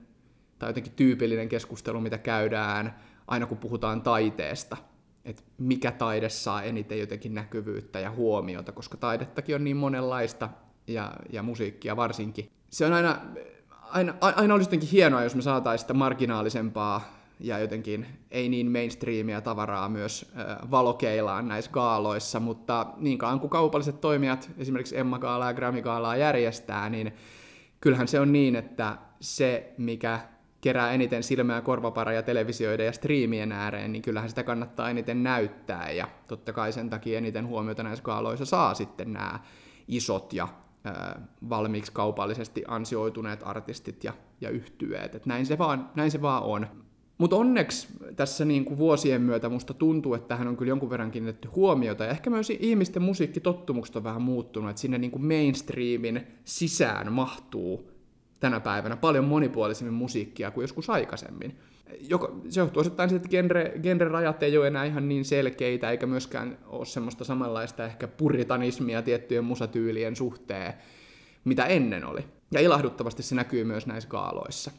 tai 0.60 0.69
jotenkin 0.69 0.93
tyypillinen 0.93 1.50
keskustelu, 1.50 2.01
mitä 2.01 2.17
käydään 2.17 3.00
aina 3.27 3.46
kun 3.46 3.57
puhutaan 3.57 4.01
taiteesta. 4.01 4.77
Että 5.25 5.43
mikä 5.57 5.91
taide 5.91 6.29
saa 6.29 6.63
eniten 6.63 7.00
jotenkin 7.00 7.34
näkyvyyttä 7.34 8.00
ja 8.00 8.12
huomiota, 8.12 8.72
koska 8.72 8.98
taidettakin 8.98 9.55
on 9.55 9.63
niin 9.63 9.77
monenlaista 9.77 10.50
ja, 10.88 11.13
ja 11.29 11.43
musiikkia 11.43 11.96
varsinkin. 11.96 12.50
Se 12.69 12.86
on 12.86 12.93
aina, 12.93 13.22
aina, 13.81 14.13
aina 14.22 14.53
olisi 14.53 14.67
jotenkin 14.67 14.89
hienoa, 14.89 15.24
jos 15.24 15.36
me 15.36 15.41
saataisiin 15.41 15.84
sitä 15.84 15.93
marginaalisempaa 15.93 17.17
ja 17.39 17.60
jotenkin 17.60 18.05
ei 18.31 18.50
niin 18.50 18.72
mainstreamia 18.72 19.41
tavaraa 19.41 19.89
myös 19.89 20.31
valokeilaan 20.72 21.48
näissä 21.48 21.72
gaaloissa, 21.72 22.39
mutta 22.39 22.88
niin 22.98 23.17
kauan 23.17 23.39
kuin 23.39 23.50
kaupalliset 23.50 24.01
toimijat 24.01 24.50
esimerkiksi 24.57 24.98
Emma 24.98 25.19
Gaalaa 25.19 25.50
ja 25.50 25.53
Grammy 25.53 25.81
Gaalaa 25.81 26.17
järjestää, 26.17 26.89
niin 26.89 27.13
kyllähän 27.79 28.07
se 28.07 28.19
on 28.19 28.34
niin, 28.34 28.55
että 28.55 28.98
se, 29.19 29.74
mikä 29.77 30.19
kerää 30.62 30.91
eniten 30.91 31.24
silmää, 31.24 31.62
korvapareja 31.62 32.24
televisioiden 32.24 32.86
ja 32.86 32.91
striimien 32.91 33.51
ääreen, 33.51 33.91
niin 33.91 34.01
kyllähän 34.01 34.29
sitä 34.29 34.43
kannattaa 34.43 34.89
eniten 34.89 35.24
näyttää, 35.24 35.91
ja 35.91 36.07
totta 36.27 36.53
kai 36.53 36.72
sen 36.72 36.89
takia 36.89 37.17
eniten 37.17 37.48
huomiota 37.48 37.84
näissä 37.84 38.03
kaaloissa 38.03 38.46
saa 38.46 38.74
sitten 38.74 39.13
nämä 39.13 39.39
isot 39.88 40.34
ja 40.34 40.48
ää, 40.84 41.22
valmiiksi 41.50 41.91
kaupallisesti 41.91 42.63
ansioituneet 42.67 43.39
artistit 43.43 44.03
ja, 44.03 44.13
ja 44.41 44.50
yhtyeet, 44.50 45.15
että 45.15 45.29
näin 45.29 45.46
se 45.46 45.57
vaan, 45.57 45.89
näin 45.96 46.12
se 46.12 46.22
vaan 46.22 46.43
on. 46.43 46.87
Mutta 47.17 47.36
onneksi 47.36 47.88
tässä 48.15 48.45
niin 48.45 48.65
kuin 48.65 48.77
vuosien 48.77 49.21
myötä 49.21 49.50
musta 49.50 49.74
tuntuu, 49.74 50.13
että 50.13 50.27
tähän 50.27 50.47
on 50.47 50.57
kyllä 50.57 50.69
jonkun 50.69 50.89
verran 50.89 51.12
kiinnitetty 51.12 51.47
huomiota, 51.47 52.03
ja 52.03 52.09
ehkä 52.09 52.29
myös 52.29 52.50
ihmisten 52.50 53.01
musiikkitottumukset 53.01 53.95
on 53.95 54.03
vähän 54.03 54.21
muuttunut, 54.21 54.69
että 54.69 54.81
sinne 54.81 54.97
niin 54.97 55.12
kuin 55.12 55.25
mainstreamin 55.25 56.27
sisään 56.43 57.12
mahtuu 57.12 57.91
tänä 58.39 58.59
päivänä 58.59 58.97
paljon 58.97 59.25
monipuolisemmin 59.25 59.93
musiikkia 59.93 60.51
kuin 60.51 60.63
joskus 60.63 60.89
aikaisemmin. 60.89 61.57
Joka, 62.00 62.36
se 62.50 62.59
johtuu 62.59 62.81
osittain 62.81 63.09
siitä, 63.09 63.25
että 63.25 63.29
genre, 63.29 63.74
genre-rajat 63.83 64.43
ei 64.43 64.57
ole 64.57 64.67
enää 64.67 64.86
ihan 64.86 65.09
niin 65.09 65.25
selkeitä, 65.25 65.91
eikä 65.91 66.05
myöskään 66.05 66.57
ole 66.65 66.86
semmoista 66.86 67.24
samanlaista 67.24 67.86
ehkä 67.86 68.07
puritanismia 68.07 69.01
tiettyjen 69.01 69.43
musatyylien 69.43 70.15
suhteen, 70.15 70.74
mitä 71.45 71.65
ennen 71.65 72.05
oli. 72.05 72.25
Ja 72.51 72.59
ilahduttavasti 72.59 73.24
se 73.24 73.36
näkyy 73.36 73.63
myös 73.63 73.88
näissä 73.88 74.09
gaaloissa. 74.09 74.71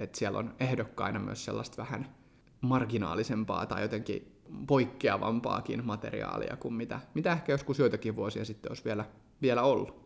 Että 0.00 0.18
siellä 0.18 0.38
on 0.38 0.54
ehdokkaina 0.60 1.18
myös 1.18 1.44
sellaista 1.44 1.82
vähän 1.82 2.14
marginaalisempaa 2.60 3.66
tai 3.66 3.82
jotenkin 3.82 4.32
poikkeavampaakin 4.66 5.86
materiaalia 5.86 6.56
kuin 6.56 6.74
mitä, 6.74 7.00
mitä 7.14 7.32
ehkä 7.32 7.52
joskus 7.52 7.78
joitakin 7.78 8.16
vuosia 8.16 8.44
sitten 8.44 8.70
olisi 8.70 8.84
vielä, 8.84 9.04
vielä 9.42 9.62
ollut. 9.62 10.00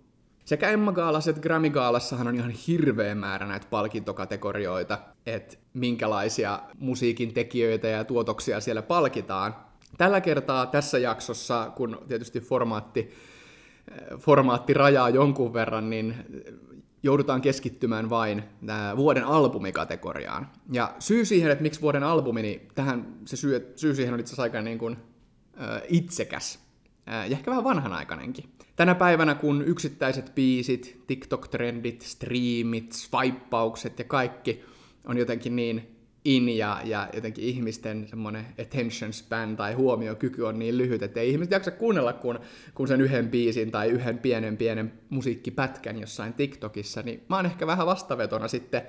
Sekä 0.45 0.71
Emma 0.71 0.93
Gaalassa 0.93 1.31
että 1.31 1.43
Grammy 1.43 1.71
Gaalassahan 1.71 2.29
on 2.29 2.35
ihan 2.35 2.51
hirveä 2.51 3.15
määrä 3.15 3.47
näitä 3.47 3.67
palkintokategorioita, 3.71 4.99
että 5.27 5.57
minkälaisia 5.75 6.61
musiikin 6.79 7.35
tekijöitä 7.35 7.89
ja 7.89 8.05
tuotoksia 8.05 8.61
siellä 8.61 8.83
palkitaan. 8.83 9.57
Tällä 9.99 10.21
kertaa 10.21 10.67
tässä 10.67 10.99
jaksossa, 10.99 11.73
kun 11.77 11.99
tietysti 12.09 12.41
formaatti, 12.41 13.11
formaatti 14.19 14.75
rajaa 14.75 15.11
jonkun 15.11 15.53
verran, 15.53 15.91
niin 15.91 16.15
joudutaan 17.05 17.41
keskittymään 17.41 18.11
vain 18.11 18.43
vuoden 18.97 19.25
albumikategoriaan. 19.25 20.51
Ja 20.73 20.95
syy 20.99 21.25
siihen, 21.25 21.51
että 21.51 21.63
miksi 21.63 21.81
vuoden 21.81 22.03
albumi, 22.03 22.43
niin 22.43 22.69
tähän 22.75 23.07
se 23.25 23.37
syy, 23.37 23.73
syy 23.77 23.95
siihen 23.95 24.15
on 24.15 24.21
itse 24.21 24.29
asiassa 24.29 24.43
aika 24.43 24.61
niin 24.61 24.79
kuin, 24.79 24.97
äh, 25.61 25.83
itsekäs 25.89 26.65
ja 27.07 27.23
ehkä 27.23 27.51
vähän 27.51 27.65
vanhanaikainenkin. 27.65 28.45
Tänä 28.77 28.95
päivänä, 28.95 29.35
kun 29.35 29.65
yksittäiset 29.67 30.35
biisit, 30.35 31.05
TikTok-trendit, 31.07 32.01
striimit, 32.03 32.93
swipeaukset 32.93 33.99
ja 33.99 34.05
kaikki 34.05 34.65
on 35.05 35.19
jotenkin 35.19 35.57
niin 35.57 35.94
in 36.25 36.49
ja, 36.49 36.81
ja 36.85 37.09
jotenkin 37.15 37.45
ihmisten 37.45 38.09
semmoinen 38.09 38.47
attention 38.61 39.13
span 39.13 39.57
tai 39.57 39.75
huomiokyky 39.75 40.43
on 40.43 40.59
niin 40.59 40.79
lyhyt, 40.79 41.03
että 41.03 41.21
ei 41.21 41.31
ihmiset 41.31 41.51
jaksa 41.51 41.71
kuunnella 41.71 42.13
kun, 42.13 42.41
kun 42.75 42.89
sen 42.89 43.01
yhden 43.01 43.29
biisin 43.29 43.71
tai 43.71 43.89
yhden 43.89 44.19
pienen 44.19 44.57
pienen 44.57 44.93
musiikkipätkän 45.11 46.01
jossain 46.01 46.35
TikTokissa, 46.35 47.03
niin 47.03 47.25
mä 47.29 47.37
oon 47.37 47.47
ehkä 47.47 47.67
vähän 47.67 47.87
vastavetona 47.87 48.49
sitten 48.49 48.83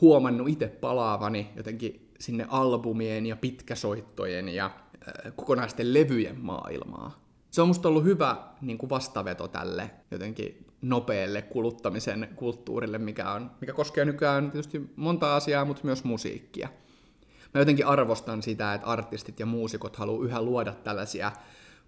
huomannut 0.00 0.48
itse 0.48 0.66
palaavani 0.68 1.50
jotenkin 1.56 2.10
sinne 2.18 2.46
albumien 2.48 3.26
ja 3.26 3.36
pitkäsoittojen 3.36 4.48
ja 4.48 4.64
äh, 4.66 5.32
kokonaisten 5.36 5.94
levyjen 5.94 6.40
maailmaa 6.40 7.23
se 7.54 7.62
on 7.62 7.68
musta 7.68 7.88
ollut 7.88 8.04
hyvä 8.04 8.36
niin 8.60 8.78
kuin 8.78 8.90
vastaveto 8.90 9.48
tälle 9.48 9.90
jotenkin 10.10 10.66
nopealle 10.82 11.42
kuluttamisen 11.42 12.28
kulttuurille, 12.36 12.98
mikä, 12.98 13.32
on, 13.32 13.50
mikä 13.60 13.72
koskee 13.72 14.04
nykyään 14.04 14.50
tietysti 14.50 14.90
monta 14.96 15.36
asiaa, 15.36 15.64
mutta 15.64 15.82
myös 15.84 16.04
musiikkia. 16.04 16.68
Mä 17.54 17.60
jotenkin 17.60 17.86
arvostan 17.86 18.42
sitä, 18.42 18.74
että 18.74 18.86
artistit 18.86 19.40
ja 19.40 19.46
muusikot 19.46 19.96
haluaa 19.96 20.24
yhä 20.24 20.42
luoda 20.42 20.72
tällaisia 20.72 21.32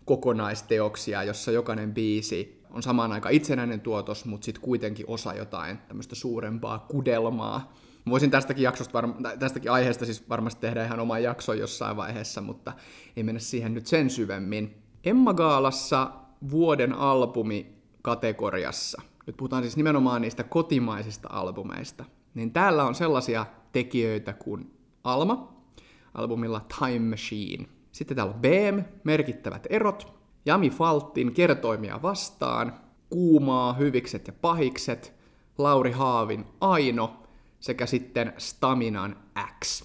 kokonaisteoksia, 0.04 1.22
jossa 1.22 1.50
jokainen 1.50 1.94
biisi 1.94 2.62
on 2.70 2.82
samaan 2.82 3.12
aikaan 3.12 3.34
itsenäinen 3.34 3.80
tuotos, 3.80 4.24
mutta 4.24 4.44
sitten 4.44 4.62
kuitenkin 4.62 5.06
osa 5.08 5.34
jotain 5.34 5.78
tämmöistä 5.78 6.14
suurempaa 6.14 6.78
kudelmaa. 6.78 7.72
Voisin 8.08 8.30
tästäkin, 8.30 8.64
jaksosta 8.64 8.92
varma, 8.92 9.14
tästäkin 9.38 9.70
aiheesta 9.70 10.04
siis 10.04 10.28
varmasti 10.28 10.60
tehdä 10.60 10.84
ihan 10.84 11.00
oman 11.00 11.22
jakson 11.22 11.58
jossain 11.58 11.96
vaiheessa, 11.96 12.40
mutta 12.40 12.72
ei 13.16 13.22
mennä 13.22 13.40
siihen 13.40 13.74
nyt 13.74 13.86
sen 13.86 14.10
syvemmin. 14.10 14.85
Emma 15.06 15.34
Gaalassa 15.34 16.10
vuoden 16.50 16.92
albumi 16.92 17.74
kategoriassa, 18.02 19.02
nyt 19.26 19.36
puhutaan 19.36 19.62
siis 19.62 19.76
nimenomaan 19.76 20.22
niistä 20.22 20.44
kotimaisista 20.44 21.28
albumeista, 21.32 22.04
niin 22.34 22.52
täällä 22.52 22.84
on 22.84 22.94
sellaisia 22.94 23.46
tekijöitä 23.72 24.32
kuin 24.32 24.72
Alma, 25.04 25.52
albumilla 26.14 26.60
Time 26.78 26.98
Machine. 27.10 27.66
Sitten 27.92 28.16
täällä 28.16 28.34
on 28.34 28.40
BM, 28.40 28.82
merkittävät 29.04 29.66
erot, 29.70 30.14
Jami 30.46 30.70
Faltin 30.70 31.34
kertoimia 31.34 32.02
vastaan, 32.02 32.80
Kuumaa, 33.10 33.72
hyvikset 33.72 34.26
ja 34.26 34.32
pahikset, 34.32 35.14
Lauri 35.58 35.92
Haavin 35.92 36.44
Aino 36.60 37.22
sekä 37.60 37.86
sitten 37.86 38.32
Staminan 38.38 39.16
X. 39.64 39.84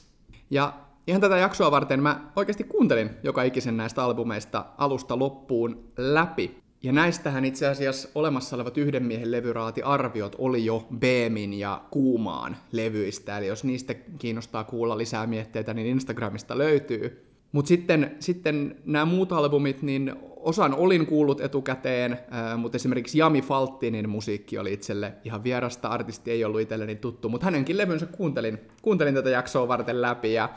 Ja 0.49 0.73
ihan 1.11 1.21
tätä 1.21 1.37
jaksoa 1.37 1.71
varten 1.71 2.03
mä 2.03 2.31
oikeasti 2.35 2.63
kuuntelin 2.63 3.09
joka 3.23 3.43
ikisen 3.43 3.77
näistä 3.77 4.03
albumeista 4.03 4.65
alusta 4.77 5.19
loppuun 5.19 5.91
läpi. 5.97 6.61
Ja 6.83 6.91
näistähän 6.91 7.45
itse 7.45 7.67
asiassa 7.67 8.09
olemassa 8.15 8.55
olevat 8.55 8.77
yhden 8.77 9.03
miehen 9.03 9.31
levyraati-arviot 9.31 10.35
oli 10.37 10.65
jo 10.65 10.87
Beemin 10.99 11.53
ja 11.53 11.81
Kuumaan 11.91 12.57
levyistä, 12.71 13.37
eli 13.37 13.47
jos 13.47 13.63
niistä 13.63 13.93
kiinnostaa 13.93 14.63
kuulla 14.63 14.97
lisää 14.97 15.27
mietteitä, 15.27 15.73
niin 15.73 15.87
Instagramista 15.87 16.57
löytyy. 16.57 17.27
Mutta 17.51 17.69
sitten, 17.69 18.15
sitten 18.19 18.75
nämä 18.85 19.05
muut 19.05 19.31
albumit, 19.31 19.81
niin 19.81 20.13
osan 20.35 20.73
olin 20.73 21.05
kuullut 21.05 21.41
etukäteen, 21.41 22.19
mutta 22.57 22.75
esimerkiksi 22.75 23.17
Jami 23.17 23.41
Faltinin 23.41 24.09
musiikki 24.09 24.57
oli 24.57 24.73
itselle 24.73 25.13
ihan 25.23 25.43
vierasta, 25.43 25.87
artisti 25.87 26.31
ei 26.31 26.45
ollut 26.45 26.61
itselleni 26.61 26.95
tuttu, 26.95 27.29
mutta 27.29 27.45
hänenkin 27.45 27.77
levynsä 27.77 28.05
kuuntelin, 28.05 28.59
kuuntelin 28.81 29.13
tätä 29.13 29.29
jaksoa 29.29 29.67
varten 29.67 30.01
läpi, 30.01 30.33
ja 30.33 30.49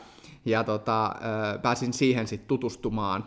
ja 0.45 0.65
tota, 0.65 1.15
pääsin 1.63 1.93
siihen 1.93 2.27
sitten 2.27 2.49
tutustumaan. 2.49 3.25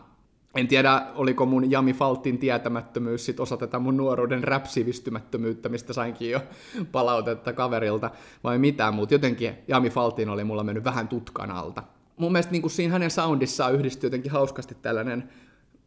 En 0.56 0.68
tiedä, 0.68 1.06
oliko 1.16 1.46
mun 1.46 1.72
Jami 1.72 1.94
Faltin 1.94 2.38
tietämättömyys 2.38 3.26
sit 3.26 3.40
osa 3.40 3.58
tätä 3.58 3.80
mun 3.80 3.98
nuoruuden 3.98 4.44
räpsivistymättömyyttä, 4.44 5.70
mistä 5.70 5.94
sainkin 5.94 6.32
jo 6.32 6.42
palautetta 6.92 7.54
kaverilta, 7.54 8.12
vai 8.44 8.58
mitä, 8.58 8.92
mutta 8.92 9.16
jotenkin 9.16 9.54
Jami 9.68 9.90
Faltin 9.90 10.30
oli 10.30 10.44
mulla 10.44 10.64
mennyt 10.64 10.84
vähän 10.84 11.08
tutkan 11.08 11.52
alta. 11.52 11.84
Mun 12.18 12.32
mielestä 12.32 12.52
niin 12.52 12.70
siinä 12.70 12.94
hänen 12.94 13.12
soundissaan 13.12 13.74
yhdistyi 13.74 14.08
jotenkin 14.08 14.32
hauskasti 14.32 14.76
tällainen 14.76 15.30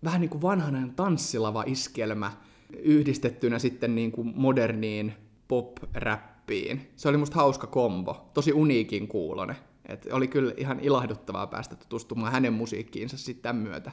vähän 0.04 0.20
niin 0.20 0.30
kuin 0.30 0.42
vanhainen 0.42 0.94
tanssilava 0.94 1.64
iskelmä 1.66 2.32
yhdistettynä 2.78 3.58
sitten 3.58 3.94
niin 3.94 4.12
kuin 4.12 4.32
moderniin 4.36 5.14
pop-räppiin. 5.48 6.80
Se 6.96 7.08
oli 7.08 7.16
musta 7.16 7.36
hauska 7.36 7.66
kombo, 7.66 8.30
tosi 8.34 8.52
uniikin 8.52 9.08
kuulone. 9.08 9.56
Et 9.90 10.08
oli 10.12 10.28
kyllä 10.28 10.52
ihan 10.56 10.80
ilahduttavaa 10.80 11.46
päästä 11.46 11.76
tutustumaan 11.76 12.32
hänen 12.32 12.52
musiikkiinsa 12.52 13.18
sitten 13.18 13.56
myötä. 13.56 13.92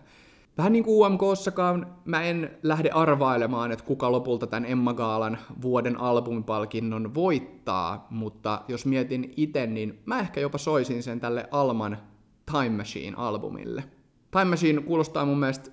Vähän 0.57 0.73
niin 0.73 0.83
kuin 0.83 1.11
UMKssakaan 1.11 1.95
mä 2.05 2.23
en 2.23 2.57
lähde 2.63 2.89
arvailemaan, 2.89 3.71
että 3.71 3.85
kuka 3.85 4.11
lopulta 4.11 4.47
tämän 4.47 4.71
Emma 4.71 4.93
Gaalan 4.93 5.37
vuoden 5.61 5.99
albumipalkinnon 5.99 7.15
voittaa, 7.15 8.07
mutta 8.09 8.61
jos 8.67 8.85
mietin 8.85 9.33
itse, 9.37 9.67
niin 9.67 9.99
mä 10.05 10.19
ehkä 10.19 10.39
jopa 10.39 10.57
soisin 10.57 11.03
sen 11.03 11.19
tälle 11.19 11.47
Alman 11.51 11.97
Time 12.51 12.83
Machine-albumille. 12.83 13.83
Time 14.31 14.45
Machine 14.45 14.81
kuulostaa 14.81 15.25
mun 15.25 15.39
mielestä 15.39 15.71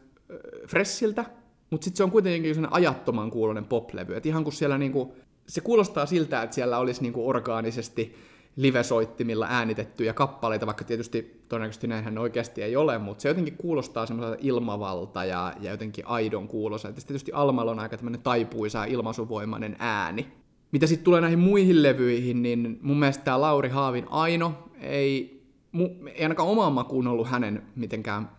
äh, 1.16 1.26
mutta 1.70 1.84
sitten 1.84 1.96
se 1.96 2.04
on 2.04 2.10
kuitenkin 2.10 2.54
sellainen 2.54 2.76
ajattoman 2.76 3.30
kuulonen 3.30 3.64
poplevy. 3.64 4.16
Et 4.16 4.26
ihan 4.26 4.44
kun 4.44 4.52
siellä 4.52 4.78
niinku, 4.78 5.14
se 5.46 5.60
kuulostaa 5.60 6.06
siltä, 6.06 6.42
että 6.42 6.54
siellä 6.54 6.78
olisi 6.78 7.02
niinku 7.02 7.28
orgaanisesti 7.28 8.14
livesoittimilla 8.56 9.46
äänitettyjä 9.50 10.12
kappaleita, 10.12 10.66
vaikka 10.66 10.84
tietysti 10.84 11.44
todennäköisesti 11.49 11.87
näinhän 11.87 12.18
oikeasti 12.18 12.62
ei 12.62 12.76
ole, 12.76 12.99
mutta 12.99 13.23
se 13.23 13.28
jotenkin 13.28 13.56
kuulostaa 13.56 14.06
semmoiselta 14.06 14.40
ilmavalta 14.40 15.25
ja, 15.25 15.52
ja 15.61 15.70
jotenkin 15.70 16.06
aidon 16.06 16.49
kuulosa. 16.49 16.88
Ja 16.88 16.94
tietysti 16.94 17.32
Almalla 17.32 17.70
on 17.70 17.78
aika 17.78 17.96
tämmöinen 17.96 18.23
taipuisa 18.23 18.84
ilmaisuvoimainen 18.84 19.76
ääni. 19.78 20.32
Mitä 20.73 20.87
sitten 20.87 21.04
tulee 21.04 21.20
näihin 21.20 21.38
muihin 21.38 21.82
levyihin, 21.82 22.42
niin 22.42 22.78
mun 22.82 22.99
mielestä 22.99 23.25
tämä 23.25 23.40
Lauri 23.40 23.68
Haavin 23.68 24.06
Aino 24.11 24.70
ei, 24.80 25.42
mu, 25.73 25.88
ei 26.14 26.23
ainakaan 26.23 26.49
omaan 26.49 26.73
makuun 26.73 27.06
ollut 27.06 27.28
hänen 27.28 27.62
mitenkään 27.76 28.30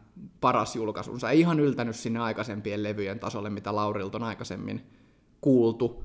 paras 0.41 0.75
julkaisunsa. 0.75 1.29
Ei 1.29 1.39
ihan 1.39 1.59
yltänyt 1.59 1.95
sinne 1.95 2.19
aikaisempien 2.19 2.83
levyjen 2.83 3.19
tasolle, 3.19 3.49
mitä 3.49 3.75
Laurilta 3.75 4.17
on 4.17 4.23
aikaisemmin 4.23 4.81
kuultu. 5.41 6.03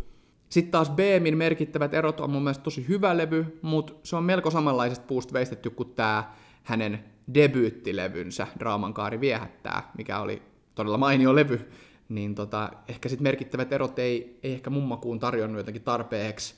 Sitten 0.51 0.71
taas 0.71 0.91
Beemin 0.91 1.39
merkittävät 1.39 1.95
erot 1.95 2.21
on 2.21 2.31
mun 2.31 2.43
mielestä 2.43 2.65
tosi 2.65 2.89
hyvä 2.89 3.17
levy, 3.17 3.59
mutta 3.63 3.93
se 4.03 4.17
on 4.17 4.25
melko 4.25 4.51
samanlaisesta 4.51 5.05
puusta 5.07 5.33
veistetty 5.33 5.71
kuin 5.71 5.95
tämä 5.95 6.33
hänen 6.63 7.05
debyyttilevynsä 7.35 8.47
Draaman 8.59 8.95
kaari 8.95 9.21
viehättää, 9.21 9.93
mikä 9.99 10.21
oli 10.21 10.43
todella 10.75 10.99
mainio 10.99 11.35
levy. 11.35 11.71
Niin 12.09 12.35
tota, 12.35 12.71
ehkä 12.89 13.09
sitten 13.09 13.23
merkittävät 13.23 13.73
erot 13.73 13.99
ei, 13.99 14.39
ei 14.43 14.53
ehkä 14.53 14.71
mummakuun 14.71 15.19
tarjonnut 15.19 15.59
jotenkin 15.59 15.83
tarpeeksi 15.83 16.55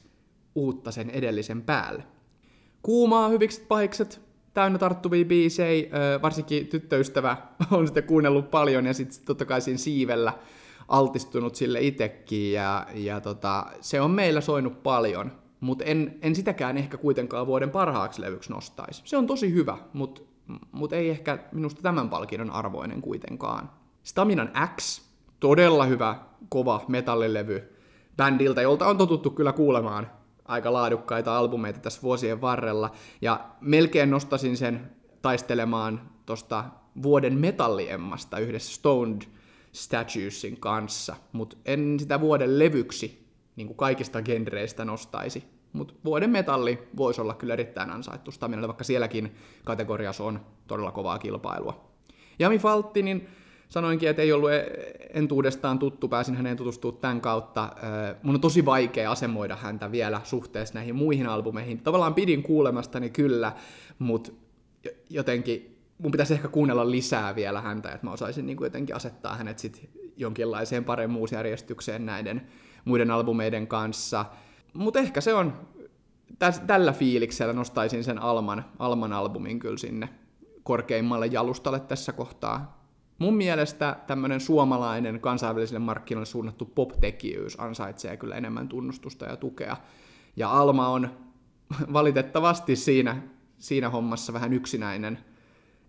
uutta 0.54 0.90
sen 0.90 1.10
edellisen 1.10 1.62
päälle. 1.62 2.04
Kuumaa, 2.82 3.28
hyvikset 3.28 3.68
pahikset, 3.68 4.20
täynnä 4.54 4.78
tarttuvia 4.78 5.24
biisejä, 5.24 5.88
varsinkin 6.22 6.66
tyttöystävä 6.66 7.36
on 7.70 7.86
sitten 7.86 8.04
kuunnellut 8.04 8.50
paljon 8.50 8.86
ja 8.86 8.94
sitten 8.94 9.26
totta 9.26 9.44
kai 9.44 9.60
siinä 9.60 9.78
siivellä 9.78 10.32
altistunut 10.88 11.54
sille 11.54 11.80
itsekin 11.80 12.52
ja, 12.52 12.86
ja 12.94 13.20
tota, 13.20 13.66
se 13.80 14.00
on 14.00 14.10
meillä 14.10 14.40
soinut 14.40 14.82
paljon, 14.82 15.32
mutta 15.60 15.84
en, 15.84 16.18
en 16.22 16.34
sitäkään 16.34 16.78
ehkä 16.78 16.96
kuitenkaan 16.96 17.46
vuoden 17.46 17.70
parhaaksi 17.70 18.20
levyksi 18.20 18.52
nostaisi. 18.52 19.02
Se 19.04 19.16
on 19.16 19.26
tosi 19.26 19.52
hyvä, 19.52 19.78
mutta 19.92 20.22
mut 20.72 20.92
ei 20.92 21.10
ehkä 21.10 21.38
minusta 21.52 21.82
tämän 21.82 22.08
palkinnon 22.08 22.50
arvoinen 22.50 23.02
kuitenkaan. 23.02 23.70
Staminan 24.02 24.50
X, 24.76 25.02
todella 25.40 25.84
hyvä, 25.84 26.16
kova 26.48 26.84
metallilevy 26.88 27.76
bändiltä, 28.16 28.62
jolta 28.62 28.86
on 28.86 28.98
totuttu 28.98 29.30
kyllä 29.30 29.52
kuulemaan 29.52 30.10
aika 30.44 30.72
laadukkaita 30.72 31.38
albumeita 31.38 31.80
tässä 31.80 32.02
vuosien 32.02 32.40
varrella, 32.40 32.90
ja 33.20 33.40
melkein 33.60 34.10
nostasin 34.10 34.56
sen 34.56 34.90
taistelemaan 35.22 36.00
tuosta 36.26 36.64
vuoden 37.02 37.38
metalliemmasta 37.38 38.38
yhdessä 38.38 38.74
Stoned 38.74 39.22
Statuesin 39.72 40.60
kanssa, 40.60 41.16
mutta 41.32 41.56
en 41.64 41.96
sitä 42.00 42.20
vuoden 42.20 42.58
levyksi 42.58 43.26
niin 43.56 43.66
kuin 43.66 43.76
kaikista 43.76 44.22
genreistä 44.22 44.84
nostaisi. 44.84 45.44
Mutta 45.72 45.94
vuoden 46.04 46.30
metalli 46.30 46.78
voisi 46.96 47.20
olla 47.20 47.34
kyllä 47.34 47.52
erittäin 47.52 47.90
ansaittu 47.90 48.30
Staminalle, 48.30 48.68
vaikka 48.68 48.84
sielläkin 48.84 49.34
kategoriassa 49.64 50.24
on 50.24 50.40
todella 50.66 50.92
kovaa 50.92 51.18
kilpailua. 51.18 51.92
Jami 52.38 52.58
Faltti, 52.58 53.02
niin 53.02 53.28
sanoinkin, 53.68 54.08
että 54.08 54.22
ei 54.22 54.32
ollut 54.32 54.50
e- 54.52 54.92
entuudestaan 55.14 55.78
tuttu, 55.78 56.08
pääsin 56.08 56.36
häneen 56.36 56.56
tutustumaan 56.56 57.00
tämän 57.00 57.20
kautta. 57.20 57.72
Mun 58.22 58.34
on 58.34 58.40
tosi 58.40 58.64
vaikea 58.64 59.10
asemoida 59.10 59.56
häntä 59.56 59.92
vielä 59.92 60.20
suhteessa 60.24 60.74
näihin 60.74 60.96
muihin 60.96 61.26
albumeihin. 61.26 61.78
Tavallaan 61.78 62.14
pidin 62.14 62.42
kuulemastani 62.42 63.10
kyllä, 63.10 63.52
mutta 63.98 64.32
jotenkin 65.10 65.71
mun 65.98 66.10
pitäisi 66.10 66.34
ehkä 66.34 66.48
kuunnella 66.48 66.90
lisää 66.90 67.34
vielä 67.34 67.60
häntä, 67.60 67.92
että 67.92 68.06
mä 68.06 68.12
osaisin 68.12 68.46
niin 68.46 68.56
kuin 68.56 68.66
jotenkin 68.66 68.96
asettaa 68.96 69.36
hänet 69.36 69.58
sit 69.58 69.90
jonkinlaiseen 70.16 70.84
paremmuusjärjestykseen 70.84 72.06
näiden 72.06 72.46
muiden 72.84 73.10
albumeiden 73.10 73.66
kanssa. 73.66 74.24
Mutta 74.74 74.98
ehkä 74.98 75.20
se 75.20 75.34
on, 75.34 75.68
täs, 76.38 76.60
tällä 76.60 76.92
fiiliksellä 76.92 77.52
nostaisin 77.52 78.04
sen 78.04 78.18
Alman, 78.18 78.64
Alman 78.78 79.12
albumin 79.12 79.58
kyllä 79.58 79.78
sinne 79.78 80.08
korkeimmalle 80.62 81.26
jalustalle 81.26 81.80
tässä 81.80 82.12
kohtaa. 82.12 82.82
Mun 83.18 83.36
mielestä 83.36 83.96
tämmöinen 84.06 84.40
suomalainen 84.40 85.20
kansainvälisille 85.20 85.78
markkinoille 85.78 86.26
suunnattu 86.26 86.64
pop-tekijyys 86.64 87.60
ansaitsee 87.60 88.16
kyllä 88.16 88.34
enemmän 88.34 88.68
tunnustusta 88.68 89.24
ja 89.24 89.36
tukea. 89.36 89.76
Ja 90.36 90.50
Alma 90.50 90.88
on 90.88 91.10
valitettavasti 91.92 92.76
siinä, 92.76 93.22
siinä 93.58 93.90
hommassa 93.90 94.32
vähän 94.32 94.52
yksinäinen– 94.52 95.18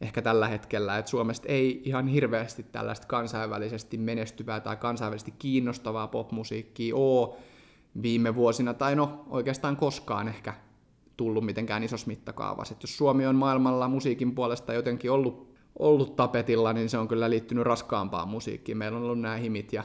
ehkä 0.03 0.21
tällä 0.21 0.47
hetkellä, 0.47 0.97
että 0.97 1.11
Suomesta 1.11 1.47
ei 1.47 1.81
ihan 1.85 2.07
hirveästi 2.07 2.63
tällaista 2.63 3.07
kansainvälisesti 3.07 3.97
menestyvää 3.97 4.59
tai 4.59 4.75
kansainvälisesti 4.77 5.33
kiinnostavaa 5.39 6.07
popmusiikkia 6.07 6.95
ole 6.95 7.29
viime 8.01 8.35
vuosina, 8.35 8.73
tai 8.73 8.95
no 8.95 9.25
oikeastaan 9.29 9.77
koskaan 9.77 10.27
ehkä 10.27 10.53
tullut 11.17 11.45
mitenkään 11.45 11.83
isossa 11.83 12.07
mittakaavassa. 12.07 12.73
Että 12.73 12.83
jos 12.83 12.97
Suomi 12.97 13.25
on 13.25 13.35
maailmalla 13.35 13.87
musiikin 13.87 14.35
puolesta 14.35 14.73
jotenkin 14.73 15.11
ollut, 15.11 15.55
ollut 15.79 16.15
tapetilla, 16.15 16.73
niin 16.73 16.89
se 16.89 16.97
on 16.97 17.07
kyllä 17.07 17.29
liittynyt 17.29 17.63
raskaampaan 17.63 18.27
musiikkiin. 18.27 18.77
Meillä 18.77 18.97
on 18.97 19.03
ollut 19.03 19.19
nämä 19.19 19.35
himit 19.35 19.73
ja 19.73 19.83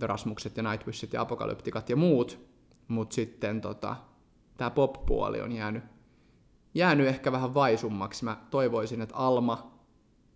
Rasmukset 0.00 0.56
ja 0.56 0.62
Nightwishit 0.62 1.12
ja 1.12 1.20
Apokalyptikat 1.20 1.90
ja 1.90 1.96
muut, 1.96 2.40
mutta 2.88 3.14
sitten 3.14 3.60
tota, 3.60 3.96
tämä 4.56 4.70
pop-puoli 4.70 5.40
on 5.40 5.52
jäänyt 5.52 5.84
jäänyt 6.74 7.06
ehkä 7.06 7.32
vähän 7.32 7.54
vaisummaksi. 7.54 8.24
Mä 8.24 8.36
toivoisin, 8.50 9.00
että 9.00 9.16
Alma 9.16 9.72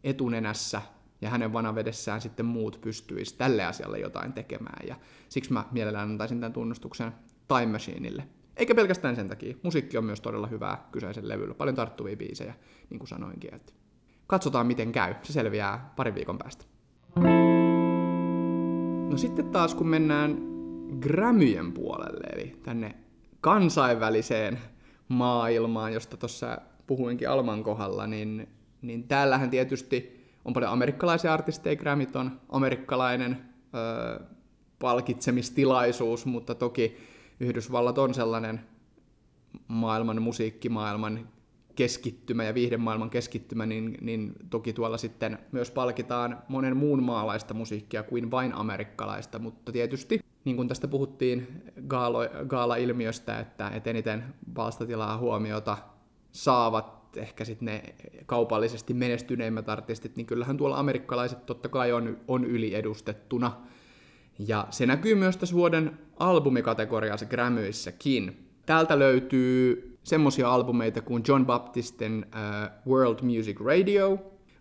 etunenässä 0.05 0.83
ja 1.21 1.31
hänen 1.31 1.53
vanavedessään 1.53 2.21
sitten 2.21 2.47
muut 2.47 2.79
pystyisi 2.81 3.37
tälle 3.37 3.65
asialle 3.65 3.99
jotain 3.99 4.33
tekemään. 4.33 4.89
Ja 4.89 4.97
siksi 5.29 5.53
mä 5.53 5.65
mielellään 5.73 6.11
antaisin 6.11 6.41
tämän 6.41 6.53
tunnustuksen 6.53 7.13
Time 7.49 7.67
Machineille. 7.67 8.29
Eikä 8.57 8.75
pelkästään 8.75 9.17
sen 9.17 9.29
takia. 9.29 9.57
Musiikki 9.63 9.99
on 9.99 10.05
myös 10.05 10.21
todella 10.21 10.47
hyvää 10.47 10.89
kyseisen 10.93 11.29
levyllä. 11.29 11.55
Paljon 11.55 11.77
tarttuvia 11.77 12.17
biisejä, 12.17 12.55
niin 12.91 12.99
kuin 12.99 13.09
sanoinkin. 13.09 13.55
Että 13.55 13.73
katsotaan 14.27 14.67
miten 14.67 14.93
käy. 14.93 15.15
Se 15.23 15.33
selviää 15.33 15.93
parin 15.97 16.15
viikon 16.15 16.39
päästä. 16.39 16.65
No 19.11 19.17
sitten 19.17 19.51
taas 19.51 19.75
kun 19.75 19.89
mennään 19.89 20.39
Gramyjen 21.01 21.73
puolelle, 21.73 22.27
eli 22.33 22.61
tänne 22.63 22.95
kansainväliseen 23.41 24.59
maailmaan, 25.09 25.93
josta 25.93 26.17
tuossa 26.17 26.59
puhuinkin 26.87 27.31
Alman 27.31 27.63
kohdalla, 27.63 28.07
niin, 28.07 28.49
niin 28.83 29.09
täällähän 29.09 29.51
tietysti 29.51 30.27
on 30.45 30.53
paljon 30.53 30.73
amerikkalaisia 30.73 31.35
artisteja, 31.35 31.77
Grammit 31.77 32.17
on 32.17 32.41
amerikkalainen 32.49 33.45
ö, 33.75 34.25
palkitsemistilaisuus, 34.79 36.27
mutta 36.27 36.55
toki 36.55 36.97
Yhdysvallat 37.41 37.99
on 37.99 38.15
sellainen 38.15 38.61
maailman, 39.69 40.23
musiikkimaailman 40.23 41.29
keskittymä 41.75 42.45
ja 42.45 42.55
viihdemaailman 42.55 43.11
keskittymä, 43.11 43.67
niin, 43.67 43.99
niin 44.01 44.33
toki 44.51 44.73
tuolla 44.73 44.99
sitten 44.99 45.39
myös 45.53 45.71
palkitaan 45.71 46.43
monen 46.49 46.77
muun 46.77 47.03
maalaista 47.03 47.55
musiikkia 47.55 48.03
kuin 48.03 48.31
vain 48.31 48.55
amerikkalaista, 48.55 49.39
mutta 49.39 49.73
tietysti 49.73 50.21
niin 50.47 50.57
kuin 50.57 50.69
tästä 50.69 50.89
puhuttiin 50.89 51.63
gaalo, 51.89 52.19
gaala-ilmiöstä, 52.47 53.39
että, 53.39 53.69
että 53.69 53.91
eniten 53.91 54.25
palstatilaa 54.55 55.19
huomiota 55.19 55.79
saavat 56.33 57.17
ehkä 57.17 57.45
sitten 57.45 57.67
ne 57.67 57.83
kaupallisesti 58.27 58.95
menestyneimmät 58.95 59.69
artistit, 59.69 60.17
niin 60.17 60.27
kyllähän 60.27 60.57
tuolla 60.57 60.79
amerikkalaiset 60.79 61.47
totta 61.47 61.69
kai 61.69 61.93
on, 61.93 62.19
on 62.29 62.45
yliedustettuna. 62.45 63.57
Ja 64.39 64.67
se 64.71 64.87
näkyy 64.87 65.15
myös 65.15 65.37
tässä 65.37 65.55
vuoden 65.55 65.99
albumikategoriassa 66.17 67.27
Grammyissäkin. 67.27 68.49
Täältä 68.67 68.99
löytyy 68.99 69.99
semmosia 70.05 70.51
albumeita 70.51 71.01
kuin 71.01 71.23
John 71.29 71.47
Baptistin 71.47 72.27
uh, 72.27 72.93
World 72.93 73.19
Music 73.23 73.61
Radio, 73.61 74.19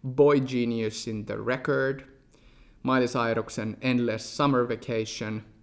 Boy 0.07 0.39
Geniusin 0.39 1.25
The 1.25 1.35
Record, 1.45 1.99
Miley 2.83 3.07
Cyrusen 3.07 3.77
Endless 3.81 4.37
Summer 4.37 4.69
Vacation– 4.69 5.41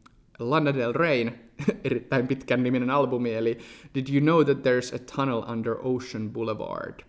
Lana 0.50 0.74
Del 0.74 0.92
Reyn 0.92 1.34
erittäin 1.84 2.26
pitkän 2.26 2.62
niminen 2.62 2.90
albumi, 2.90 3.34
eli 3.34 3.58
Did 3.94 4.06
You 4.14 4.20
Know 4.20 4.44
That 4.44 4.58
There's 4.58 4.94
a 4.94 4.98
Tunnel 5.16 5.42
Under 5.52 5.76
Ocean 5.82 6.30
Boulevard? 6.30 7.00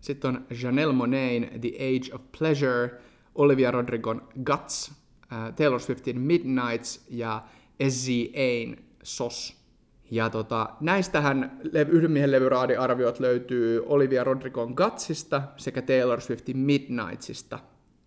Sitten 0.00 0.28
on 0.28 0.46
Janelle 0.62 0.92
Monain 0.92 1.60
The 1.60 1.68
Age 1.68 2.14
of 2.14 2.20
Pleasure, 2.38 2.90
Olivia 3.34 3.70
Rodrigon 3.70 4.22
Guts, 4.44 4.92
äh, 5.32 5.54
Taylor 5.54 5.80
Swiftin 5.80 6.20
Midnights 6.20 7.06
ja 7.10 7.42
SZAn 7.88 8.76
SOS. 9.02 9.56
Ja 10.10 10.30
tota, 10.30 10.68
näistähän 10.80 11.60
yhden 11.88 12.10
miehen 12.10 12.32
levyraadiarviot 12.32 13.20
löytyy 13.20 13.82
Olivia 13.86 14.24
Rodrigon 14.24 14.74
Gutsista 14.76 15.42
sekä 15.56 15.82
Taylor 15.82 16.20
Swiftin 16.20 16.58
Midnightsista. 16.58 17.58